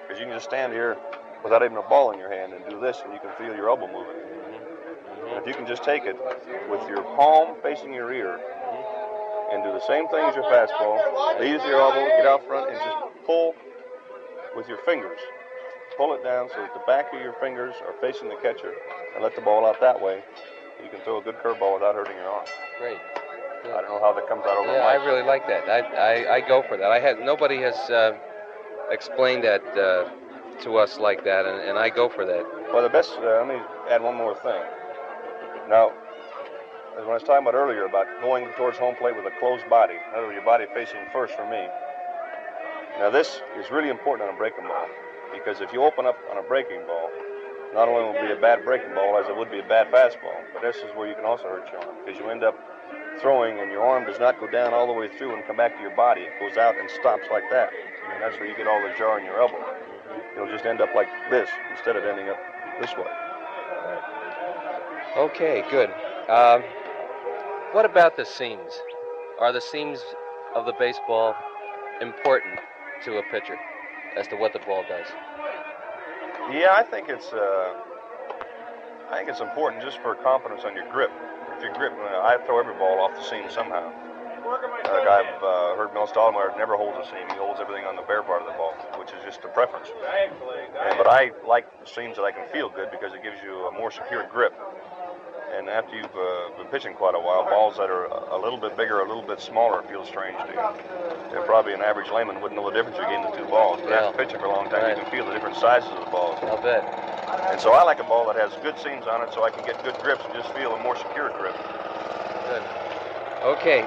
because 0.08 0.20
you 0.20 0.26
can 0.26 0.36
just 0.36 0.46
stand 0.46 0.74
here 0.74 0.98
without 1.44 1.64
even 1.64 1.78
a 1.78 1.82
ball 1.84 2.12
in 2.12 2.20
your 2.20 2.32
hand 2.32 2.54
and 2.54 2.64
do 2.70 2.80
this, 2.80 3.02
and 3.04 3.14
you 3.14 3.20
can 3.20 3.32
feel 3.38 3.56
your 3.56 3.70
elbow 3.70 3.88
moving. 3.88 4.16
Mm-hmm. 4.16 5.40
If 5.40 5.48
you 5.48 5.54
can 5.54 5.68
just 5.68 5.84
take 5.84 6.04
it 6.06 6.18
with 6.70 6.88
your 6.90 7.02
palm 7.16 7.56
facing 7.62 7.94
your 7.94 8.12
ear 8.14 8.40
and 9.52 9.64
do 9.64 9.72
the 9.72 9.86
same 9.88 10.08
thing 10.10 10.24
as 10.26 10.36
your 10.36 10.46
fastball, 10.46 11.00
with 11.40 11.64
your 11.66 11.80
elbow, 11.82 12.06
get 12.18 12.26
out 12.26 12.46
front, 12.48 12.70
and 12.70 12.78
just 12.78 12.98
pull 13.26 13.56
with 14.56 14.68
your 14.68 14.78
fingers. 14.80 15.20
Pull 15.98 16.14
it 16.14 16.24
down 16.24 16.50
so 16.50 16.62
that 16.62 16.74
the 16.74 16.82
back 16.88 17.14
of 17.14 17.20
your 17.22 17.34
fingers 17.34 17.74
are 17.86 17.94
facing 18.00 18.30
the 18.30 18.36
catcher 18.36 18.74
and 19.16 19.24
let 19.24 19.36
the 19.36 19.42
ball 19.42 19.66
out 19.66 19.82
that 19.82 20.00
way. 20.00 20.24
You 20.84 20.90
can 20.90 21.00
throw 21.02 21.20
a 21.20 21.22
good 21.22 21.36
curveball 21.38 21.74
without 21.74 21.96
hurting 21.96 22.16
your 22.16 22.30
arm. 22.30 22.46
Great. 22.80 22.98
I 23.66 23.82
don't 23.82 23.90
know 23.90 24.00
how 24.00 24.14
that 24.14 24.28
comes 24.28 24.44
out 24.46 24.58
over 24.58 24.72
Yeah, 24.72 24.86
I 24.86 24.96
really 25.06 25.22
like 25.22 25.46
that. 25.48 25.68
I, 25.68 25.80
I, 25.80 26.36
I 26.36 26.40
go 26.42 26.64
for 26.64 26.78
that. 26.78 26.92
I 26.92 27.00
had 27.00 27.20
nobody 27.20 27.58
has 27.60 27.76
uh, 27.90 28.18
explained 28.90 29.44
that 29.44 29.62
uh, 29.78 30.10
to 30.64 30.78
us 30.78 30.98
like 30.98 31.24
that, 31.26 31.46
and, 31.46 31.60
and 31.62 31.78
I 31.78 31.90
go 31.90 32.08
for 32.08 32.26
that. 32.26 32.46
Well, 32.74 32.82
the 32.82 32.90
best, 32.90 33.14
uh, 33.20 33.44
let 33.44 33.48
me 33.48 33.60
add 33.90 34.02
one 34.02 34.16
more 34.16 34.36
thing. 34.36 34.62
Now, 35.68 35.92
as 36.98 37.04
when 37.04 37.12
I 37.12 37.20
was 37.20 37.24
talking 37.24 37.46
about 37.46 37.56
earlier 37.56 37.86
about 37.86 38.08
going 38.22 38.48
towards 38.58 38.78
home 38.78 38.96
plate 38.96 39.16
with 39.16 39.26
a 39.26 39.36
closed 39.40 39.68
body, 39.70 39.96
in 39.96 40.18
other 40.18 40.28
words, 40.28 40.36
your 40.36 40.46
body 40.46 40.66
facing 40.74 41.00
first 41.12 41.36
for 41.36 41.48
me. 41.50 41.68
Now, 43.00 43.10
this 43.10 43.42
is 43.58 43.72
really 43.72 43.90
important 43.90 44.28
on 44.28 44.36
a 44.36 44.38
breaking 44.38 44.64
ball 44.64 44.88
because 45.34 45.62
if 45.62 45.72
you 45.72 45.84
open 45.84 46.06
up 46.06 46.18
on 46.32 46.38
a 46.38 46.44
breaking 46.44 46.86
ball, 46.88 47.12
not 47.74 47.88
only 47.88 48.02
will 48.04 48.16
it 48.16 48.28
be 48.28 48.34
a 48.34 48.42
bad 48.42 48.64
breaking 48.66 48.94
ball 48.96 49.18
as 49.18 49.28
it 49.30 49.38
would 49.38 49.52
be 49.52 49.60
a 49.60 49.68
bad 49.68 49.92
fastball, 49.92 50.42
but 50.54 50.62
this 50.62 50.78
is 50.78 50.90
where 50.96 51.08
you 51.08 51.16
can 51.16 51.26
also 51.26 51.44
hurt 51.44 51.70
your 51.72 51.82
arm 51.82 51.96
because 52.04 52.20
you 52.20 52.30
end 52.30 52.44
up 52.44 52.58
throwing 53.22 53.60
and 53.60 53.72
your 53.72 53.84
arm 53.84 54.06
does 54.06 54.20
not 54.20 54.40
go 54.40 54.48
down 54.50 54.74
all 54.74 54.88
the 54.88 54.94
way 54.94 55.08
through 55.08 55.36
and 55.36 55.46
come 55.46 55.58
back 55.58 55.76
to 55.76 55.82
your 55.82 55.96
body. 55.96 56.22
It 56.22 56.34
goes 56.40 56.58
out 56.58 56.80
and 56.80 56.90
stops 56.90 57.28
like 57.32 57.44
that. 57.52 57.70
And 58.14 58.22
that's 58.24 58.40
where 58.40 58.50
you 58.50 58.56
get 58.58 58.68
all 58.68 58.82
the 58.82 58.94
jar 58.98 59.20
in 59.20 59.26
your 59.26 59.40
elbow. 59.40 59.64
It'll 60.36 60.48
just 60.48 60.66
end 60.66 60.82
up 60.82 60.96
like 60.96 61.10
this 61.30 61.50
instead 61.72 61.96
of 61.96 62.06
ending 62.06 62.30
up 62.30 62.40
this 62.82 62.96
way. 62.98 63.12
Okay, 65.18 65.64
good. 65.70 65.90
Um, 66.30 66.64
what 67.72 67.86
about 67.86 68.16
the 68.16 68.26
seams? 68.26 68.82
Are 69.40 69.52
the 69.52 69.62
seams 69.62 70.00
of 70.56 70.66
the 70.66 70.74
baseball 70.80 71.36
important 72.02 72.60
to 73.04 73.18
a 73.18 73.24
pitcher 73.24 73.58
as 74.18 74.28
to 74.28 74.36
what 74.36 74.54
the 74.54 74.60
ball 74.60 74.84
does? 74.88 75.08
Yeah, 76.52 76.74
I 76.76 76.84
think 76.84 77.10
it's 77.10 77.32
uh, 77.32 77.74
I 79.12 79.18
think 79.18 79.30
it's 79.30 79.42
important 79.42 79.84
just 79.84 80.00
for 80.00 80.16
confidence 80.16 80.64
on 80.66 80.76
your 80.76 80.90
grip. 80.90 81.12
If 81.56 81.64
your 81.64 81.74
grip, 81.74 81.94
uh, 81.94 82.22
I 82.26 82.38
throw 82.46 82.60
every 82.60 82.74
ball 82.74 83.00
off 83.02 83.14
the 83.16 83.24
seam 83.24 83.50
somehow. 83.50 83.94
Like 84.90 85.06
I've 85.06 85.44
uh, 85.44 85.76
heard 85.78 85.94
Mel 85.94 86.08
Stottlemyre 86.08 86.58
never 86.58 86.76
holds 86.76 86.98
a 86.98 87.06
seam. 87.12 87.28
He 87.30 87.38
holds 87.38 87.60
everything 87.60 87.86
on 87.86 87.96
the 87.96 88.02
bare 88.04 88.24
part 88.24 88.42
of 88.42 88.48
the 88.48 88.58
ball, 88.58 88.74
which 88.98 89.10
is 89.10 89.22
just 89.24 89.44
a 89.46 89.50
preference. 89.50 89.90
And, 89.90 90.98
but 90.98 91.06
I 91.08 91.32
like 91.46 91.70
the 91.82 91.86
seams 91.86 92.16
that 92.16 92.24
I 92.24 92.32
can 92.32 92.48
feel 92.50 92.70
good 92.70 92.90
because 92.90 93.14
it 93.14 93.22
gives 93.22 93.38
you 93.44 93.68
a 93.68 93.72
more 93.72 93.92
secure 93.92 94.26
grip. 94.32 94.54
And 95.60 95.68
after 95.68 95.94
you've 95.94 96.16
uh, 96.16 96.56
been 96.56 96.68
pitching 96.72 96.94
quite 96.96 97.16
a 97.16 97.20
while, 97.20 97.44
balls 97.44 97.76
that 97.76 97.90
are 97.92 98.06
a 98.32 98.40
little 98.40 98.58
bit 98.58 98.78
bigger, 98.78 99.02
a 99.02 99.08
little 99.08 99.22
bit 99.28 99.42
smaller 99.42 99.84
feel 99.84 100.06
strange 100.06 100.38
to 100.48 100.48
you. 100.56 101.36
And 101.36 101.44
probably 101.46 101.74
an 101.74 101.82
average 101.82 102.10
layman 102.16 102.40
wouldn't 102.40 102.56
know 102.56 102.72
the 102.72 102.76
difference 102.78 102.98
between 102.98 103.22
the 103.24 103.32
two 103.36 103.44
balls. 103.44 103.82
But 103.84 103.90
Yeah. 103.92 104.08
after 104.08 104.24
pitching 104.24 104.40
for 104.40 104.46
a 104.46 104.56
long 104.56 104.70
time, 104.70 104.84
Right. 104.84 104.96
you 104.96 105.04
can 105.04 105.12
feel 105.12 105.26
the 105.26 105.34
different 105.34 105.58
sizes 105.58 105.90
of 105.92 106.00
the 106.06 106.12
balls. 106.12 106.40
I'll 106.44 106.62
bet. 106.64 106.84
And 107.52 107.60
so 107.60 107.74
I 107.74 107.84
like 107.84 108.00
a 108.00 108.06
ball 108.06 108.26
that 108.32 108.38
has 108.38 108.56
good 108.64 108.80
seams 108.80 109.06
on 109.06 109.22
it 109.22 109.34
so 109.34 109.44
I 109.44 109.50
can 109.50 109.66
get 109.66 109.84
good 109.84 110.00
grips 110.00 110.24
and 110.24 110.34
just 110.34 110.48
feel 110.54 110.74
a 110.74 110.80
more 110.82 110.96
secure 110.96 111.28
grip. 111.38 111.56
Good. 112.48 112.64
Okay. 113.44 113.86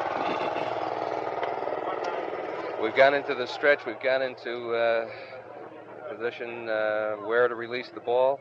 We've 2.82 2.94
gone 2.94 3.14
into 3.14 3.34
the 3.34 3.46
stretch. 3.46 3.86
We've 3.86 3.98
gone 4.00 4.20
into 4.20 4.74
uh, 4.74 5.08
position 6.10 6.68
uh, 6.68 7.14
where 7.24 7.48
to 7.48 7.54
release 7.54 7.88
the 7.88 8.00
ball. 8.00 8.40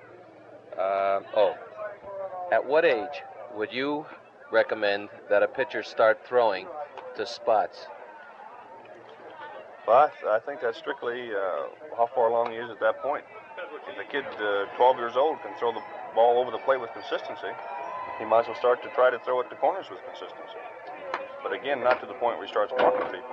Uh, 0.77 1.21
oh, 1.35 1.55
at 2.51 2.65
what 2.65 2.83
age 2.83 3.23
would 3.55 3.71
you 3.71 4.05
recommend 4.51 5.09
that 5.29 5.41
a 5.41 5.47
pitcher 5.47 5.81
start 5.81 6.19
throwing 6.27 6.67
to 7.15 7.25
spots? 7.25 7.87
But 9.85 10.13
I 10.27 10.39
think 10.39 10.61
that's 10.61 10.77
strictly 10.77 11.31
uh, 11.31 11.95
how 11.97 12.09
far 12.13 12.27
along 12.29 12.51
he 12.51 12.57
is 12.57 12.69
at 12.69 12.79
that 12.81 13.01
point. 13.01 13.23
If 13.87 13.97
a 13.97 14.11
kid 14.11 14.25
uh, 14.39 14.65
12 14.77 14.97
years 14.97 15.15
old 15.15 15.41
can 15.41 15.57
throw 15.57 15.71
the 15.71 15.81
ball 16.13 16.39
over 16.39 16.51
the 16.51 16.59
plate 16.59 16.79
with 16.79 16.91
consistency, 16.93 17.49
he 18.19 18.25
might 18.25 18.41
as 18.41 18.47
well 18.47 18.59
start 18.59 18.83
to 18.83 18.89
try 18.89 19.09
to 19.09 19.19
throw 19.19 19.41
it 19.41 19.49
to 19.49 19.55
corners 19.55 19.87
with 19.89 19.99
consistency. 20.05 20.59
But 21.41 21.53
again, 21.53 21.83
not 21.83 21.99
to 22.01 22.05
the 22.05 22.13
point 22.13 22.37
where 22.37 22.45
he 22.45 22.51
starts 22.51 22.71
walking 22.77 23.07
people. 23.09 23.31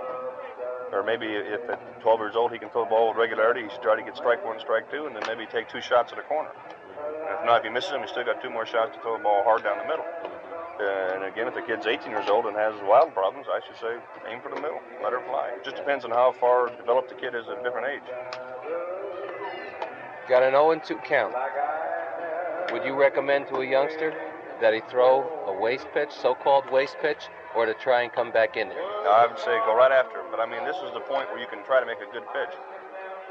Or 0.93 1.03
maybe 1.03 1.27
if 1.27 1.69
at 1.69 2.01
12 2.01 2.21
years 2.21 2.37
old 2.37 2.51
he 2.53 2.59
can 2.59 2.71
throw 2.71 2.85
the 2.85 2.91
ball 2.91 3.09
with 3.09 3.19
regularity, 3.19 3.63
he 3.63 3.69
should 3.69 3.83
try 3.83 3.95
to 3.95 4.03
get 4.03 4.17
strike 4.17 4.43
one, 4.45 4.59
strike 4.59 4.91
two, 4.91 5.07
and 5.07 5.15
then 5.15 5.23
maybe 5.27 5.45
take 5.51 5.69
two 5.69 5.83
shots 5.83 6.13
at 6.13 6.19
a 6.19 6.23
corner. 6.23 6.51
And 7.29 7.39
if 7.39 7.45
not, 7.45 7.59
if 7.59 7.65
he 7.65 7.71
misses 7.71 7.91
them, 7.91 8.01
he's 8.01 8.11
still 8.11 8.25
got 8.25 8.43
two 8.43 8.51
more 8.51 8.67
shots 8.67 8.95
to 8.97 9.03
throw 9.03 9.17
the 9.17 9.23
ball 9.23 9.43
hard 9.45 9.65
down 9.65 9.79
the 9.79 9.89
middle. 9.89 10.07
And 10.81 11.25
again, 11.25 11.49
if 11.49 11.55
the 11.55 11.63
kid's 11.63 11.87
18 11.87 12.11
years 12.11 12.29
old 12.29 12.47
and 12.47 12.57
has 12.57 12.75
wild 12.87 13.13
problems, 13.13 13.47
I 13.51 13.61
should 13.67 13.77
say 13.77 13.99
aim 14.31 14.41
for 14.41 14.49
the 14.49 14.61
middle, 14.61 14.81
let 15.03 15.13
her 15.13 15.21
fly. 15.27 15.51
It 15.57 15.65
just 15.65 15.77
depends 15.77 16.05
on 16.05 16.13
how 16.13 16.33
far 16.33 16.69
developed 16.77 17.09
the 17.09 17.17
kid 17.17 17.35
is 17.35 17.49
at 17.49 17.59
a 17.59 17.63
different 17.63 17.89
age. 17.89 18.07
Got 20.29 20.43
an 20.45 20.53
0 20.53 20.81
2 20.85 20.97
count. 21.03 21.35
Would 22.71 22.85
you 22.85 22.95
recommend 22.95 23.49
to 23.49 23.57
a 23.57 23.67
youngster 23.67 24.15
that 24.61 24.75
he 24.75 24.81
throw 24.91 25.27
a 25.47 25.59
waste 25.59 25.89
pitch, 25.95 26.11
so 26.13 26.35
called 26.35 26.71
waste 26.71 26.97
pitch, 27.01 27.27
or 27.57 27.67
to 27.67 27.75
try 27.75 28.03
and 28.03 28.13
come 28.13 28.31
back 28.31 28.57
in 28.57 28.69
there? 28.69 28.79
I 28.79 29.27
would 29.27 29.39
say 29.39 29.57
go 29.67 29.75
right 29.75 29.91
after 29.91 30.21
him, 30.21 30.27
but 30.31 30.39
I 30.39 30.47
mean, 30.47 30.65
this 30.65 30.77
is 30.77 30.93
the 30.93 31.01
point 31.01 31.31
where 31.31 31.41
you 31.41 31.47
can 31.49 31.65
try 31.65 31.81
to 31.81 31.87
make 31.87 31.99
a 31.99 32.13
good 32.13 32.25
pitch. 32.31 32.55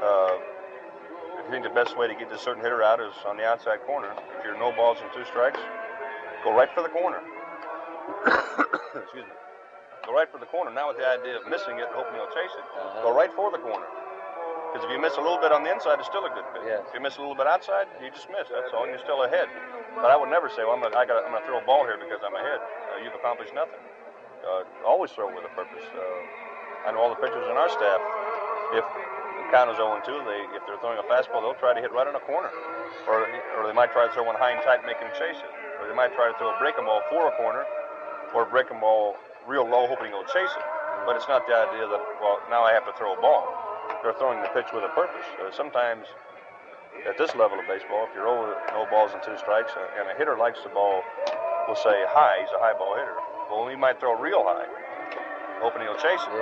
Uh, 0.02 0.36
I 1.48 1.50
think 1.50 1.64
the 1.64 1.72
best 1.72 1.96
way 1.96 2.04
to 2.04 2.12
get 2.12 2.28
this 2.28 2.44
certain 2.44 2.60
hitter 2.60 2.84
out 2.84 3.00
is 3.00 3.16
on 3.24 3.40
the 3.40 3.44
outside 3.48 3.80
corner. 3.88 4.12
If 4.36 4.44
you're 4.44 4.60
no 4.60 4.68
balls 4.76 5.00
and 5.00 5.08
two 5.16 5.24
strikes, 5.24 5.56
go 6.44 6.52
right 6.52 6.68
for 6.76 6.84
the 6.84 6.92
corner. 6.92 7.24
Excuse 8.92 9.24
me. 9.24 9.32
Go 10.04 10.12
right 10.12 10.28
for 10.28 10.36
the 10.36 10.44
corner. 10.52 10.68
Not 10.68 10.92
with 10.92 11.00
the 11.00 11.08
idea 11.08 11.40
of 11.40 11.48
missing 11.48 11.80
it 11.80 11.88
and 11.88 11.96
hoping 11.96 12.20
he'll 12.20 12.28
chase 12.36 12.52
it. 12.52 12.68
Uh-huh. 12.68 13.00
Go 13.00 13.16
right 13.16 13.32
for 13.32 13.48
the 13.48 13.56
corner. 13.64 13.88
Because 14.68 14.84
if 14.84 14.92
you 14.92 15.00
miss 15.00 15.16
a 15.16 15.24
little 15.24 15.40
bit 15.40 15.48
on 15.48 15.64
the 15.64 15.72
inside, 15.72 15.96
it's 15.96 16.12
still 16.12 16.28
a 16.28 16.32
good 16.36 16.44
pitch. 16.52 16.68
Yes. 16.68 16.84
If 16.84 16.92
you 16.92 17.00
miss 17.00 17.16
a 17.16 17.24
little 17.24 17.32
bit 17.32 17.48
outside, 17.48 17.88
you 17.96 18.12
just 18.12 18.28
miss. 18.28 18.52
That's 18.52 18.68
all, 18.76 18.84
and 18.84 18.92
you're 18.92 19.00
still 19.00 19.24
ahead. 19.24 19.48
But 19.96 20.12
I 20.12 20.20
would 20.20 20.28
never 20.28 20.52
say, 20.52 20.68
well, 20.68 20.76
I'm 20.76 20.84
going 20.84 20.92
to 20.92 21.44
throw 21.48 21.64
a 21.64 21.64
ball 21.64 21.88
here 21.88 21.96
because 21.96 22.20
I'm 22.20 22.36
ahead. 22.36 22.60
Uh, 22.60 23.00
you've 23.00 23.16
accomplished 23.16 23.56
nothing. 23.56 23.80
Uh, 24.44 24.68
always 24.84 25.16
throw 25.16 25.32
with 25.32 25.48
a 25.48 25.52
purpose. 25.56 25.80
Uh, 25.96 26.84
I 26.84 26.92
know 26.92 27.00
all 27.00 27.08
the 27.08 27.20
pitchers 27.24 27.48
in 27.48 27.56
our 27.56 27.72
staff. 27.72 28.00
If 28.76 28.84
the 29.48 29.56
count 29.56 29.72
is 29.72 29.80
0 29.80 29.96
2, 30.04 30.12
they 30.28 30.44
if 30.52 30.60
they're 30.68 30.76
throwing 30.84 31.00
a 31.00 31.06
fastball, 31.08 31.40
they'll 31.40 31.56
try 31.56 31.72
to 31.72 31.80
hit 31.80 31.88
right 31.88 32.04
in 32.04 32.12
a 32.12 32.20
corner, 32.28 32.52
or 33.08 33.24
or 33.56 33.64
they 33.64 33.72
might 33.72 33.92
try 33.96 34.04
to 34.04 34.12
throw 34.12 34.24
one 34.24 34.36
high 34.36 34.52
and 34.52 34.60
tight, 34.60 34.84
and 34.84 34.86
make 34.86 35.00
him 35.00 35.08
chase 35.16 35.40
it, 35.40 35.52
or 35.80 35.88
they 35.88 35.96
might 35.96 36.12
try 36.12 36.28
to 36.28 36.36
throw 36.36 36.52
a 36.52 36.58
breaking 36.60 36.84
ball 36.84 37.00
for 37.08 37.32
a 37.32 37.34
corner, 37.40 37.64
or 38.36 38.44
a 38.44 38.48
breaking 38.52 38.76
ball 38.80 39.16
real 39.48 39.64
low, 39.64 39.88
hoping 39.88 40.12
he'll 40.12 40.28
chase 40.28 40.52
it. 40.52 40.66
But 41.08 41.16
it's 41.16 41.28
not 41.32 41.48
the 41.48 41.56
idea 41.56 41.88
that 41.88 42.02
well 42.20 42.44
now 42.52 42.60
I 42.60 42.76
have 42.76 42.84
to 42.84 42.92
throw 43.00 43.16
a 43.16 43.20
ball. 43.20 43.48
They're 44.04 44.12
throwing 44.20 44.44
the 44.44 44.52
pitch 44.52 44.68
with 44.76 44.84
a 44.84 44.92
purpose. 44.92 45.24
Uh, 45.40 45.48
sometimes 45.48 46.04
at 47.08 47.16
this 47.16 47.32
level 47.32 47.56
of 47.56 47.64
baseball, 47.64 48.04
if 48.04 48.12
you're 48.12 48.28
over 48.28 48.52
no 48.76 48.84
balls 48.92 49.16
and 49.16 49.22
two 49.24 49.36
strikes, 49.40 49.72
uh, 49.72 50.00
and 50.00 50.12
a 50.12 50.14
hitter 50.20 50.36
likes 50.36 50.60
the 50.60 50.68
ball, 50.76 51.00
we'll 51.64 51.80
say 51.80 52.04
high. 52.12 52.44
He's 52.44 52.52
a 52.52 52.60
high 52.60 52.76
ball 52.76 53.00
hitter. 53.00 53.16
Well, 53.48 53.64
he 53.72 53.76
might 53.80 53.96
throw 53.96 54.12
real 54.20 54.44
high, 54.44 54.68
hoping 55.64 55.80
he'll 55.88 55.96
chase 55.96 56.20
it, 56.20 56.36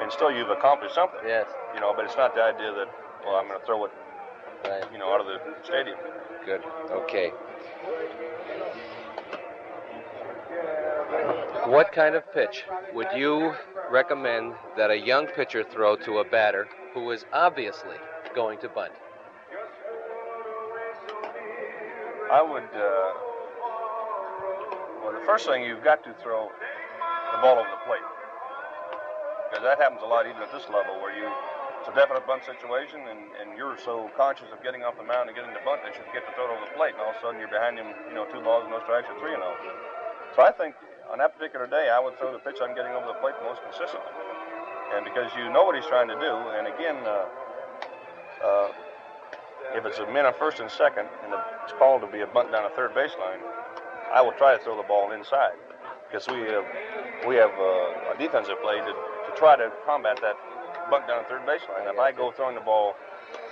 and 0.00 0.12
still 0.12 0.30
you've 0.30 0.50
accomplished 0.50 0.94
something. 0.94 1.20
yes, 1.26 1.46
You 1.74 1.80
know, 1.80 1.92
but 1.94 2.04
it's 2.04 2.16
not 2.16 2.34
the 2.34 2.42
idea 2.42 2.72
that 2.72 2.88
well 3.24 3.36
I'm 3.36 3.48
going 3.48 3.58
to 3.60 3.66
throw 3.66 3.84
it, 3.84 3.92
right. 4.64 4.84
you 4.92 4.98
know, 4.98 5.12
out 5.12 5.20
of 5.20 5.26
the 5.26 5.38
stadium. 5.64 5.96
Good. 6.44 6.62
Okay. 6.90 7.32
What 11.66 11.90
kind 11.92 12.14
of 12.14 12.32
pitch 12.32 12.64
would 12.94 13.08
you 13.14 13.54
recommend 13.90 14.54
that 14.76 14.90
a 14.90 14.96
young 14.96 15.26
pitcher 15.26 15.64
throw 15.64 15.96
to 15.96 16.18
a 16.18 16.24
batter 16.24 16.68
who 16.94 17.10
is 17.10 17.24
obviously 17.32 17.96
going 18.34 18.58
to 18.60 18.68
bunt? 18.68 18.92
I 22.30 22.42
would. 22.42 22.62
Uh, 22.62 23.12
well, 25.02 25.12
the 25.12 25.24
first 25.26 25.46
thing 25.46 25.64
you've 25.64 25.82
got 25.84 26.02
to 26.04 26.14
throw 26.22 26.48
the 27.32 27.38
ball 27.38 27.58
over 27.58 27.68
the 27.68 27.86
plate 27.86 28.05
that 29.66 29.82
happens 29.82 30.00
a 30.02 30.08
lot 30.08 30.24
even 30.24 30.38
at 30.40 30.50
this 30.54 30.64
level 30.70 30.96
where 31.02 31.12
you 31.12 31.26
it's 31.82 31.90
a 31.90 31.94
definite 31.94 32.26
bunt 32.26 32.42
situation 32.42 32.98
and, 33.06 33.20
and 33.38 33.54
you're 33.54 33.78
so 33.78 34.10
conscious 34.18 34.50
of 34.50 34.58
getting 34.62 34.82
off 34.82 34.98
the 34.98 35.06
mound 35.06 35.30
and 35.30 35.36
getting 35.38 35.54
the 35.54 35.62
bunt 35.62 35.82
that 35.86 35.94
you 35.94 36.02
forget 36.06 36.26
to 36.26 36.32
throw 36.34 36.50
over 36.50 36.62
the 36.66 36.74
plate 36.74 36.98
and 36.98 37.02
all 37.02 37.14
of 37.14 37.18
a 37.18 37.22
sudden 37.22 37.38
you're 37.38 37.52
behind 37.52 37.78
him 37.78 37.86
you 38.10 38.14
know 38.16 38.26
two 38.30 38.42
balls 38.42 38.66
and 38.66 38.72
no 38.74 38.80
strikes 38.82 39.06
or 39.06 39.18
three 39.18 39.34
and 39.34 39.42
oh. 39.42 39.54
So 40.34 40.42
I 40.42 40.50
think 40.50 40.74
on 41.10 41.18
that 41.18 41.34
particular 41.38 41.66
day 41.66 41.90
I 41.90 41.98
would 42.02 42.18
throw 42.18 42.34
the 42.34 42.42
pitch 42.42 42.58
I'm 42.62 42.74
getting 42.74 42.94
over 42.94 43.06
the 43.06 43.18
plate 43.22 43.38
most 43.42 43.62
consistently 43.62 44.14
and 44.94 45.02
because 45.06 45.30
you 45.38 45.50
know 45.50 45.66
what 45.66 45.74
he's 45.74 45.86
trying 45.86 46.08
to 46.08 46.18
do 46.18 46.32
and 46.58 46.70
again. 46.70 46.98
Uh, 47.02 47.26
uh, 48.42 48.68
if 49.74 49.84
it's 49.84 49.98
a 49.98 50.06
man 50.12 50.26
on 50.26 50.34
first 50.38 50.60
and 50.60 50.70
second, 50.70 51.06
and 51.24 51.34
it's 51.64 51.72
called 51.74 52.00
to 52.02 52.06
be 52.06 52.20
a 52.20 52.26
bunt 52.26 52.52
down 52.52 52.64
a 52.64 52.70
third 52.70 52.94
baseline, 52.94 53.42
I 54.12 54.22
will 54.22 54.32
try 54.32 54.56
to 54.56 54.62
throw 54.62 54.76
the 54.76 54.86
ball 54.86 55.12
inside 55.12 55.58
because 56.06 56.26
we 56.28 56.40
have 56.46 56.64
we 57.26 57.34
have 57.36 57.50
uh, 57.50 58.14
a 58.14 58.16
defensive 58.18 58.60
play 58.62 58.78
to, 58.78 58.94
to 59.26 59.32
try 59.36 59.56
to 59.56 59.70
combat 59.84 60.18
that 60.22 60.36
bunt 60.90 61.06
down 61.06 61.24
a 61.24 61.26
third 61.28 61.42
baseline. 61.42 61.86
If 61.90 61.98
I 61.98 62.12
go 62.12 62.30
throwing 62.30 62.54
the 62.54 62.62
ball 62.62 62.94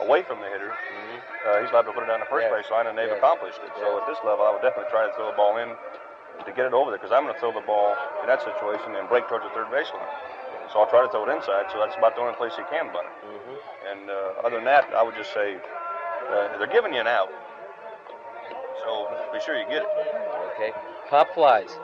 away 0.01 0.23
from 0.23 0.41
the 0.41 0.49
hitter, 0.49 0.71
uh, 0.71 1.61
he's 1.61 1.71
liable 1.73 1.93
to 1.93 1.97
put 1.99 2.05
it 2.07 2.11
down 2.11 2.21
the 2.21 2.31
first 2.31 2.47
Yes. 2.49 2.67
baseline, 2.67 2.87
and 2.87 2.97
they've 2.97 3.11
Yes. 3.11 3.19
accomplished 3.19 3.61
it. 3.63 3.71
So 3.77 3.99
at 3.99 4.07
this 4.07 4.19
level, 4.25 4.47
I 4.47 4.51
would 4.51 4.63
definitely 4.63 4.91
try 4.91 5.07
to 5.07 5.13
throw 5.15 5.27
the 5.27 5.37
ball 5.37 5.57
in 5.59 5.77
to 6.45 6.53
get 6.53 6.67
it 6.67 6.75
over 6.75 6.91
there 6.91 6.99
because 6.99 7.13
I'm 7.13 7.23
going 7.23 7.35
to 7.35 7.41
throw 7.41 7.53
the 7.53 7.61
ball 7.67 7.97
in 8.23 8.27
that 8.27 8.43
situation 8.43 8.97
and 8.97 9.09
break 9.09 9.29
towards 9.29 9.45
the 9.45 9.51
third 9.51 9.71
baseline. 9.71 10.09
So 10.73 10.81
I'll 10.81 10.91
try 10.91 11.03
to 11.03 11.09
throw 11.09 11.29
it 11.29 11.35
inside. 11.35 11.71
So 11.71 11.79
that's 11.79 11.95
about 11.97 12.15
the 12.17 12.23
only 12.23 12.35
place 12.35 12.57
he 12.57 12.65
can 12.65 12.91
bunt 12.93 13.07
it. 13.07 13.91
And 13.91 14.11
uh, 14.11 14.43
other 14.43 14.57
than 14.57 14.65
that, 14.65 14.93
I 14.95 15.03
would 15.03 15.15
just 15.15 15.33
say 15.33 15.57
uh, 15.57 16.59
they're 16.59 16.67
giving 16.67 16.93
you 16.95 17.01
an 17.01 17.07
out. 17.07 17.31
So 18.83 19.09
be 19.33 19.41
sure 19.41 19.57
you 19.57 19.67
get 19.67 19.83
it. 19.83 19.89
Okay. 20.55 20.73
Pop 21.09 21.33
flies. 21.35 21.79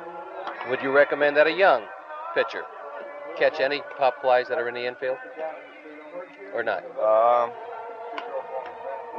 Would 0.68 0.83
you 0.83 0.90
recommend 0.90 1.37
that 1.37 1.46
a 1.46 1.53
young 1.53 1.85
pitcher 2.35 2.64
catch 3.40 3.59
any 3.61 3.81
pop 3.96 4.20
flies 4.20 4.46
that 4.48 4.59
are 4.59 4.68
in 4.68 4.74
the 4.74 4.87
infield? 4.87 5.16
Or 6.55 6.62
not? 6.62 6.85
Um, 7.00 7.50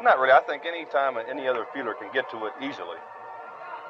not 0.03 0.19
really. 0.19 0.34
I 0.34 0.41
think 0.45 0.63
any 0.65 0.86
time 0.86 1.17
any 1.29 1.47
other 1.47 1.65
fielder 1.73 1.93
can 1.93 2.12
get 2.13 2.29
to 2.31 2.45
it 2.45 2.53
easily, 2.62 2.97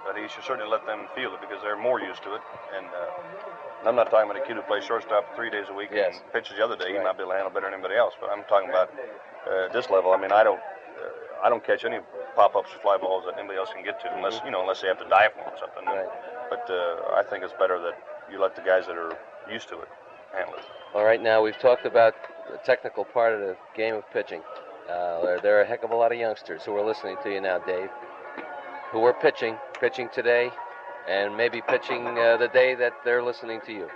but 0.06 0.16
he 0.16 0.28
should 0.28 0.44
certainly 0.44 0.70
let 0.72 0.86
them 0.86 1.08
feel 1.16 1.34
it 1.36 1.42
because 1.42 1.60
they're 1.64 1.78
more 1.80 2.00
used 2.00 2.24
to 2.24 2.36
it. 2.36 2.42
And 2.76 2.86
uh, 2.88 3.88
I'm 3.90 3.96
not 3.96 4.12
talking 4.12 4.30
about 4.30 4.42
a 4.42 4.46
kid 4.48 4.56
who 4.56 4.62
plays 4.64 4.84
shortstop 4.84 5.36
three 5.36 5.50
days 5.50 5.66
a 5.70 5.74
week 5.74 5.90
Yes. 5.92 6.16
and 6.20 6.34
pitches 6.34 6.56
the 6.58 6.64
other 6.64 6.76
day. 6.78 6.94
He 6.94 7.00
might 7.00 7.18
be 7.18 7.24
able 7.24 7.32
to 7.32 7.38
handle 7.40 7.52
better 7.54 7.68
than 7.68 7.76
anybody 7.76 7.96
else. 7.96 8.14
But 8.20 8.30
I'm 8.30 8.44
talking 8.46 8.70
about 8.70 8.92
uh, 9.48 9.68
this 9.74 9.90
level. 9.90 10.12
I 10.14 10.18
mean, 10.18 10.32
I 10.32 10.44
don't. 10.44 10.60
Uh, 10.60 11.44
I 11.44 11.50
don't 11.50 11.64
catch 11.66 11.84
any 11.86 11.98
pop-ups 12.36 12.70
or 12.76 12.80
fly 12.86 12.98
balls 13.02 13.24
that 13.26 13.34
anybody 13.40 13.58
else 13.58 13.70
can 13.74 13.84
get 13.84 14.00
to, 14.02 14.14
unless 14.16 14.40
you 14.46 14.52
know, 14.52 14.62
unless 14.62 14.82
they 14.82 14.88
have 14.88 15.00
to 15.00 15.10
dive 15.10 15.32
for 15.34 15.42
them 15.44 15.54
or 15.56 15.58
something. 15.58 15.86
Right. 15.90 16.06
But 16.52 16.70
uh, 16.70 17.18
I 17.18 17.24
think 17.28 17.44
it's 17.44 17.54
better 17.58 17.80
that 17.82 17.98
you 18.32 18.40
let 18.40 18.56
the 18.56 18.62
guys 18.62 18.86
that 18.86 18.96
are 18.96 19.18
used 19.50 19.68
to 19.70 19.80
it 19.82 19.88
All 20.94 21.06
right, 21.06 21.22
now 21.22 21.42
we've 21.42 21.58
talked 21.58 21.86
about 21.86 22.16
the 22.52 22.58
technical 22.66 23.06
part 23.06 23.34
of 23.34 23.40
the 23.40 23.56
game 23.76 23.96
of 23.96 24.04
pitching. 24.12 24.42
Uh, 24.90 25.22
there, 25.22 25.40
there 25.42 25.58
are 25.58 25.62
a 25.62 25.66
heck 25.66 25.84
of 25.84 25.92
a 25.92 25.96
lot 25.96 26.12
of 26.12 26.18
youngsters 26.18 26.64
who 26.64 26.76
are 26.76 26.86
listening 26.86 27.16
to 27.24 27.32
you 27.32 27.40
now, 27.40 27.60
Dave, 27.60 27.90
who 28.92 29.04
are 29.04 29.14
pitching, 29.14 29.56
pitching 29.80 30.10
today, 30.14 30.50
and 31.10 31.36
maybe 31.36 31.62
pitching 31.68 32.06
uh, 32.18 32.36
the 32.38 32.50
day 32.54 32.76
that 32.76 32.94
they're 33.06 33.24
listening 33.24 33.62
to 33.66 33.72
you. 33.72 33.88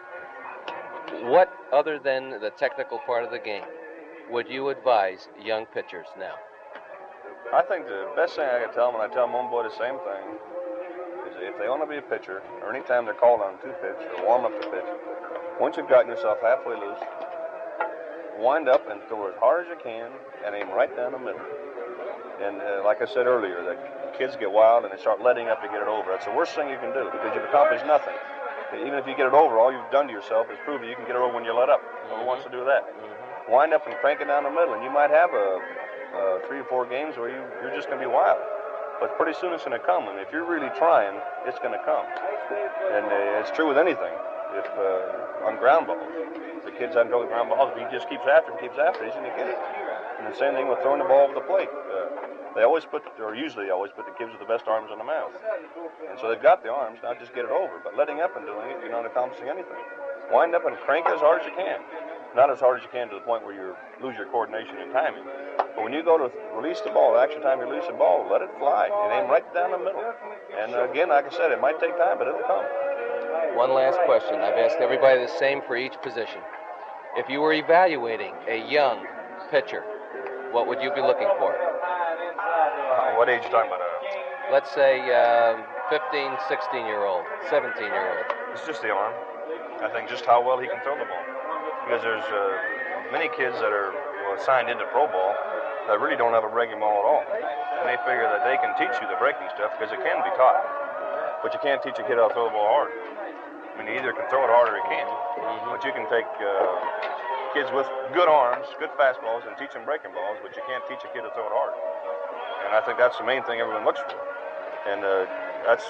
What, 1.24 1.54
other 1.74 2.00
than 2.00 2.40
the 2.40 2.52
technical 2.58 3.00
part 3.00 3.26
of 3.26 3.32
the 3.32 3.40
game, 3.40 3.64
would 4.32 4.50
you 4.50 4.70
advise 4.70 5.28
young 5.44 5.66
pitchers 5.66 6.08
now? 6.18 6.36
I 7.54 7.62
think 7.62 7.86
the 7.86 8.12
best 8.16 8.36
thing 8.36 8.46
I 8.46 8.64
can 8.64 8.74
tell 8.74 8.92
them, 8.92 9.02
and 9.02 9.12
I 9.12 9.14
tell 9.14 9.26
them 9.26 9.34
one 9.34 9.50
boy 9.50 9.64
the 9.64 9.70
same 9.70 10.00
thing, 10.00 10.26
is 11.28 11.36
if 11.40 11.60
they 11.60 11.68
want 11.68 11.84
to 11.84 11.88
be 11.88 11.98
a 11.98 12.02
pitcher, 12.02 12.42
or 12.64 12.74
anytime 12.74 13.06
they're 13.06 13.14
called 13.14 13.42
on 13.42 13.54
to 13.60 13.68
pitch 13.84 14.00
or 14.18 14.26
warm 14.26 14.46
up 14.46 14.62
to 14.62 14.68
pitch, 14.70 14.90
once 15.60 15.78
you've 15.78 15.90
gotten 15.90 16.10
yourself 16.10 16.38
halfway 16.42 16.76
loose, 16.76 17.00
wind 18.40 18.68
up 18.68 18.90
and 18.90 19.02
throw 19.08 19.28
as 19.30 19.36
hard 19.40 19.66
as 19.66 19.70
you 19.70 19.80
can 19.82 20.12
and 20.46 20.56
aim 20.56 20.70
right 20.70 20.94
down 20.96 21.12
the 21.14 21.20
middle. 21.20 21.42
And 22.42 22.60
uh, 22.62 22.84
like 22.84 23.02
I 23.02 23.06
said 23.06 23.28
earlier, 23.28 23.64
the 23.64 23.78
kids 24.18 24.36
get 24.36 24.52
wild 24.52 24.84
and 24.84 24.92
they 24.92 25.00
start 25.00 25.22
letting 25.22 25.48
up 25.48 25.62
to 25.62 25.68
get 25.68 25.82
it 25.82 25.88
over. 25.88 26.12
That's 26.12 26.26
the 26.26 26.36
worst 26.36 26.56
thing 26.56 26.70
you 26.70 26.78
can 26.78 26.92
do 26.92 27.08
because 27.12 27.32
you've 27.34 27.48
accomplished 27.48 27.86
nothing. 27.86 28.16
Even 28.76 29.00
if 29.00 29.08
you 29.08 29.16
get 29.16 29.28
it 29.28 29.34
over, 29.34 29.60
all 29.60 29.72
you've 29.72 29.92
done 29.92 30.08
to 30.08 30.14
yourself 30.14 30.48
is 30.52 30.58
prove 30.66 30.82
that 30.82 30.90
you 30.90 30.96
can 30.96 31.08
get 31.08 31.16
it 31.16 31.24
over 31.24 31.34
when 31.34 31.46
you 31.46 31.56
let 31.56 31.70
up. 31.70 31.80
Mm-hmm. 31.80 32.20
Who 32.20 32.26
wants 32.28 32.44
to 32.44 32.52
do 32.52 32.66
that? 32.66 32.84
Mm-hmm. 32.84 33.52
Wind 33.52 33.72
up 33.74 33.88
and 33.88 33.96
crank 34.04 34.20
it 34.20 34.28
down 34.28 34.44
the 34.44 34.52
middle, 34.52 34.74
and 34.74 34.84
you 34.84 34.92
might 34.92 35.12
have 35.12 35.32
a, 35.32 35.62
a 36.18 36.42
three 36.48 36.60
or 36.60 36.66
four 36.66 36.84
games 36.84 37.16
where 37.16 37.30
you, 37.30 37.40
you're 37.62 37.72
just 37.72 37.88
going 37.88 38.02
to 38.02 38.04
be 38.04 38.12
wild. 38.12 38.42
But 39.00 39.16
pretty 39.16 39.38
soon 39.38 39.54
it's 39.54 39.64
going 39.64 39.80
to 39.80 39.86
come, 39.86 40.10
and 40.10 40.20
if 40.20 40.32
you're 40.34 40.50
really 40.50 40.72
trying, 40.76 41.16
it's 41.46 41.60
going 41.60 41.78
to 41.78 41.84
come. 41.86 42.04
And 42.92 43.06
uh, 43.06 43.40
it's 43.40 43.52
true 43.52 43.68
with 43.68 43.78
anything. 43.78 44.12
If 44.54 44.68
uh, 44.78 45.48
on 45.50 45.58
ground 45.58 45.88
balls, 45.88 46.06
the 46.66 46.72
kid's 46.72 46.94
trouble 46.94 47.26
with 47.26 47.30
ground 47.30 47.50
balls, 47.50 47.74
if 47.74 47.82
he 47.82 47.86
just 47.90 48.10
keeps 48.10 48.26
after 48.30 48.54
him, 48.54 48.60
keeps 48.62 48.78
after, 48.78 49.02
him, 49.02 49.10
he's 49.10 49.18
going 49.18 49.30
to 49.30 49.38
get 49.38 49.50
it. 49.50 49.58
And 50.20 50.30
the 50.30 50.38
same 50.38 50.54
thing 50.54 50.68
with 50.68 50.80
throwing 50.82 51.00
the 51.00 51.10
ball 51.10 51.26
over 51.26 51.34
the 51.34 51.46
plate. 51.46 51.70
Uh, 51.70 52.10
they 52.56 52.64
always 52.64 52.86
put, 52.86 53.04
or 53.20 53.36
usually 53.36 53.70
always 53.70 53.92
put 53.92 54.06
the 54.08 54.16
kids 54.16 54.32
with 54.32 54.40
the 54.40 54.48
best 54.48 54.64
arms 54.68 54.88
on 54.90 54.98
the 54.98 55.04
mound. 55.04 55.36
And 56.10 56.16
so 56.20 56.32
they've 56.32 56.42
got 56.42 56.64
the 56.64 56.72
arms, 56.72 57.00
now 57.04 57.14
just 57.14 57.36
get 57.36 57.44
it 57.44 57.52
over. 57.52 57.84
But 57.84 57.98
letting 57.98 58.22
up 58.22 58.36
and 58.38 58.46
doing 58.46 58.72
it, 58.72 58.80
you're 58.80 58.96
not 58.96 59.06
accomplishing 59.06 59.50
anything. 59.50 59.76
Wind 60.32 60.56
up 60.56 60.66
and 60.66 60.76
crank 60.88 61.06
as 61.08 61.20
hard 61.20 61.42
as 61.42 61.48
you 61.48 61.54
can. 61.54 61.84
Not 62.36 62.50
as 62.50 62.60
hard 62.60 62.80
as 62.80 62.84
you 62.84 62.92
can 62.92 63.08
to 63.10 63.16
the 63.16 63.22
point 63.28 63.44
where 63.44 63.54
you 63.54 63.76
lose 64.02 64.16
your 64.16 64.28
coordination 64.28 64.76
and 64.80 64.92
timing. 64.92 65.24
But 65.58 65.84
when 65.84 65.92
you 65.92 66.04
go 66.04 66.18
to 66.18 66.32
release 66.56 66.80
the 66.82 66.92
ball, 66.92 67.20
action 67.20 67.42
time 67.42 67.60
you 67.60 67.68
release 67.68 67.88
the 67.88 67.96
ball, 67.96 68.28
let 68.32 68.42
it 68.42 68.50
fly 68.58 68.88
and 68.88 69.24
aim 69.24 69.30
right 69.30 69.46
down 69.54 69.72
the 69.72 69.78
middle. 69.78 70.04
And 70.58 70.74
uh, 70.76 70.90
again, 70.90 71.10
like 71.10 71.28
I 71.28 71.36
said, 71.36 71.52
it 71.52 71.60
might 71.60 71.80
take 71.80 71.96
time, 71.98 72.18
but 72.18 72.28
it'll 72.28 72.48
come. 72.48 72.64
One 73.56 73.74
last 73.74 74.00
question. 74.06 74.36
I've 74.36 74.58
asked 74.58 74.78
everybody 74.80 75.22
the 75.22 75.32
same 75.40 75.62
for 75.68 75.78
each 75.78 75.96
position. 76.02 76.42
If 77.16 77.30
you 77.30 77.40
were 77.40 77.54
evaluating 77.54 78.34
a 78.48 78.60
young 78.70 79.06
pitcher, 79.50 79.84
what 80.52 80.68
would 80.68 80.82
you 80.82 80.92
be 80.94 81.02
looking 81.02 81.30
for? 81.40 81.56
what 83.16 83.30
age 83.30 83.40
are 83.40 83.48
you 83.48 83.52
talking 83.52 83.72
about? 83.72 83.80
Uh, 83.80 84.52
Let's 84.52 84.70
say 84.76 85.00
um, 85.16 85.64
15, 85.90 86.36
16 86.48 86.86
year 86.86 87.08
old, 87.08 87.24
17 87.50 87.80
year 87.80 88.12
old. 88.20 88.28
It's 88.52 88.68
just 88.68 88.84
the 88.84 88.92
arm. 88.92 89.14
I 89.82 89.90
think 89.90 90.10
just 90.10 90.26
how 90.26 90.44
well 90.44 90.60
he 90.60 90.68
can 90.68 90.80
throw 90.84 91.00
the 91.00 91.08
ball. 91.08 91.26
Because 91.88 92.04
there's 92.04 92.28
uh, 92.28 93.12
many 93.12 93.32
kids 93.34 93.56
that 93.64 93.72
are 93.72 93.96
well, 94.28 94.38
signed 94.44 94.70
into 94.70 94.84
pro 94.92 95.08
ball 95.08 95.34
that 95.88 96.00
really 96.00 96.18
don't 96.20 96.34
have 96.34 96.44
a 96.44 96.52
breaking 96.52 96.80
ball 96.80 96.94
at 96.94 97.06
all. 97.08 97.24
And 97.80 97.86
they 97.88 97.98
figure 98.04 98.28
that 98.28 98.44
they 98.44 98.60
can 98.60 98.76
teach 98.76 98.94
you 99.00 99.08
the 99.08 99.18
breaking 99.18 99.48
stuff 99.56 99.74
because 99.78 99.96
it 99.96 100.02
can 100.04 100.20
be 100.24 100.32
taught. 100.36 100.60
But 101.42 101.54
you 101.54 101.60
can't 101.62 101.82
teach 101.82 101.98
a 102.02 102.06
kid 102.06 102.18
how 102.18 102.28
to 102.30 102.34
throw 102.34 102.50
the 102.50 102.56
ball 102.56 102.70
hard. 102.70 102.92
I 103.76 103.84
mean, 103.84 103.92
he 103.92 104.00
either 104.00 104.16
can 104.16 104.24
throw 104.32 104.48
it 104.48 104.52
hard 104.52 104.72
or 104.72 104.80
he 104.80 104.86
can't. 104.88 105.12
Mm-hmm. 105.12 105.76
But 105.76 105.84
you 105.84 105.92
can 105.92 106.08
take 106.08 106.28
uh, 106.40 106.80
kids 107.52 107.68
with 107.76 107.88
good 108.16 108.32
arms, 108.32 108.64
good 108.80 108.92
fastballs, 108.96 109.44
and 109.44 109.60
teach 109.60 109.76
them 109.76 109.84
breaking 109.84 110.16
balls, 110.16 110.40
but 110.40 110.56
you 110.56 110.64
can't 110.64 110.84
teach 110.88 111.04
a 111.04 111.10
kid 111.12 111.28
to 111.28 111.32
throw 111.36 111.48
it 111.48 111.56
hard. 111.56 111.76
And 112.68 112.72
I 112.72 112.80
think 112.88 112.96
that's 112.96 113.20
the 113.20 113.28
main 113.28 113.44
thing 113.44 113.60
everyone 113.60 113.84
looks 113.84 114.00
for. 114.00 114.16
And 114.88 115.04
uh, 115.04 115.28
that's 115.68 115.84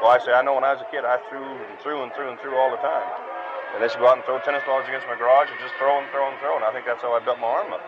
well, 0.00 0.08
I 0.08 0.18
say 0.18 0.32
I 0.32 0.40
know 0.40 0.56
when 0.56 0.64
I 0.64 0.72
was 0.72 0.80
a 0.80 0.88
kid, 0.88 1.04
I 1.04 1.20
threw 1.28 1.44
and 1.44 1.76
threw 1.84 2.00
and 2.00 2.08
threw 2.16 2.32
and 2.32 2.40
threw 2.40 2.56
all 2.56 2.72
the 2.72 2.80
time. 2.80 3.04
And 3.76 3.84
they 3.84 3.88
should 3.92 4.00
go 4.00 4.08
out 4.08 4.16
and 4.16 4.24
throw 4.24 4.40
tennis 4.40 4.64
balls 4.64 4.88
against 4.88 5.04
my 5.04 5.14
garage 5.14 5.52
and 5.52 5.60
just 5.60 5.76
throw 5.76 6.00
and 6.00 6.08
throw 6.08 6.24
and 6.24 6.40
throw. 6.40 6.56
And 6.56 6.64
I 6.64 6.72
think 6.72 6.88
that's 6.88 7.04
how 7.04 7.12
I 7.12 7.20
built 7.20 7.36
my 7.36 7.52
arm 7.52 7.76
up. 7.76 7.84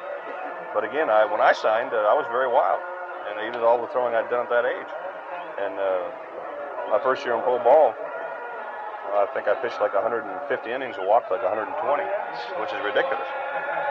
But 0.76 0.84
again, 0.84 1.08
I 1.08 1.24
when 1.24 1.40
I 1.40 1.56
signed, 1.56 1.96
uh, 1.96 2.04
I 2.04 2.14
was 2.14 2.28
very 2.28 2.52
wild, 2.52 2.84
and 3.32 3.48
even 3.48 3.64
all 3.64 3.80
the 3.80 3.88
throwing 3.96 4.12
I'd 4.12 4.28
done 4.28 4.44
at 4.44 4.52
that 4.52 4.68
age. 4.68 4.92
And 5.56 5.74
uh, 5.80 6.04
my 6.92 7.00
first 7.00 7.24
year 7.24 7.32
in 7.32 7.42
pro 7.42 7.56
ball, 7.64 7.96
I 9.12 9.28
think 9.36 9.44
I 9.44 9.54
pitched 9.60 9.80
like 9.80 9.92
150 9.92 10.24
innings 10.72 10.96
and 10.96 11.04
walked 11.04 11.28
like 11.28 11.44
120, 11.44 11.68
which 12.56 12.72
is 12.72 12.80
ridiculous. 12.80 13.28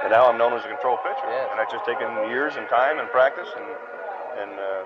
And 0.02 0.10
now 0.10 0.26
I'm 0.26 0.38
known 0.38 0.58
as 0.58 0.66
a 0.66 0.72
control 0.74 0.98
pitcher, 1.06 1.30
yes. 1.30 1.46
and 1.54 1.62
that's 1.62 1.70
just 1.70 1.86
taken 1.86 2.10
years 2.34 2.58
and 2.58 2.66
time 2.74 2.98
and 2.98 3.06
practice 3.14 3.48
and 3.54 3.68
and 4.32 4.52
uh, 4.58 4.82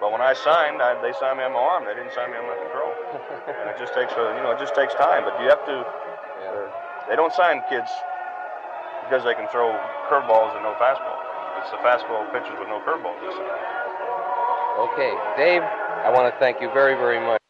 but 0.00 0.12
when 0.12 0.20
I 0.20 0.34
signed, 0.34 0.82
I, 0.82 1.00
they 1.00 1.16
signed 1.16 1.40
me 1.40 1.44
on 1.44 1.56
my 1.56 1.62
arm. 1.62 1.88
They 1.88 1.96
didn't 1.96 2.12
sign 2.12 2.28
me 2.28 2.36
on 2.36 2.44
my 2.44 2.58
control. 2.68 2.92
and 3.48 3.72
it 3.72 3.80
just 3.80 3.96
takes 3.96 4.12
a, 4.12 4.36
you 4.36 4.42
know 4.44 4.52
it 4.52 4.60
just 4.60 4.76
takes 4.76 4.92
time. 4.94 5.24
But 5.24 5.40
you 5.40 5.48
have 5.48 5.64
to. 5.64 5.76
Uh, 5.80 6.68
they 7.08 7.16
don't 7.16 7.32
sign 7.32 7.64
kids 7.72 7.88
because 9.08 9.24
they 9.24 9.32
can 9.32 9.48
throw 9.48 9.72
curveballs 10.12 10.52
and 10.52 10.62
no 10.68 10.76
fastball. 10.76 11.16
It's 11.64 11.72
the 11.72 11.80
fastball 11.80 12.28
pitchers 12.28 12.58
with 12.60 12.68
no 12.68 12.84
curveballs. 12.84 13.24
Okay, 14.92 15.16
Dave. 15.40 15.62
I 15.62 16.12
want 16.12 16.32
to 16.32 16.38
thank 16.38 16.60
you 16.60 16.68
very, 16.74 16.94
very 16.94 17.18
much. 17.18 17.40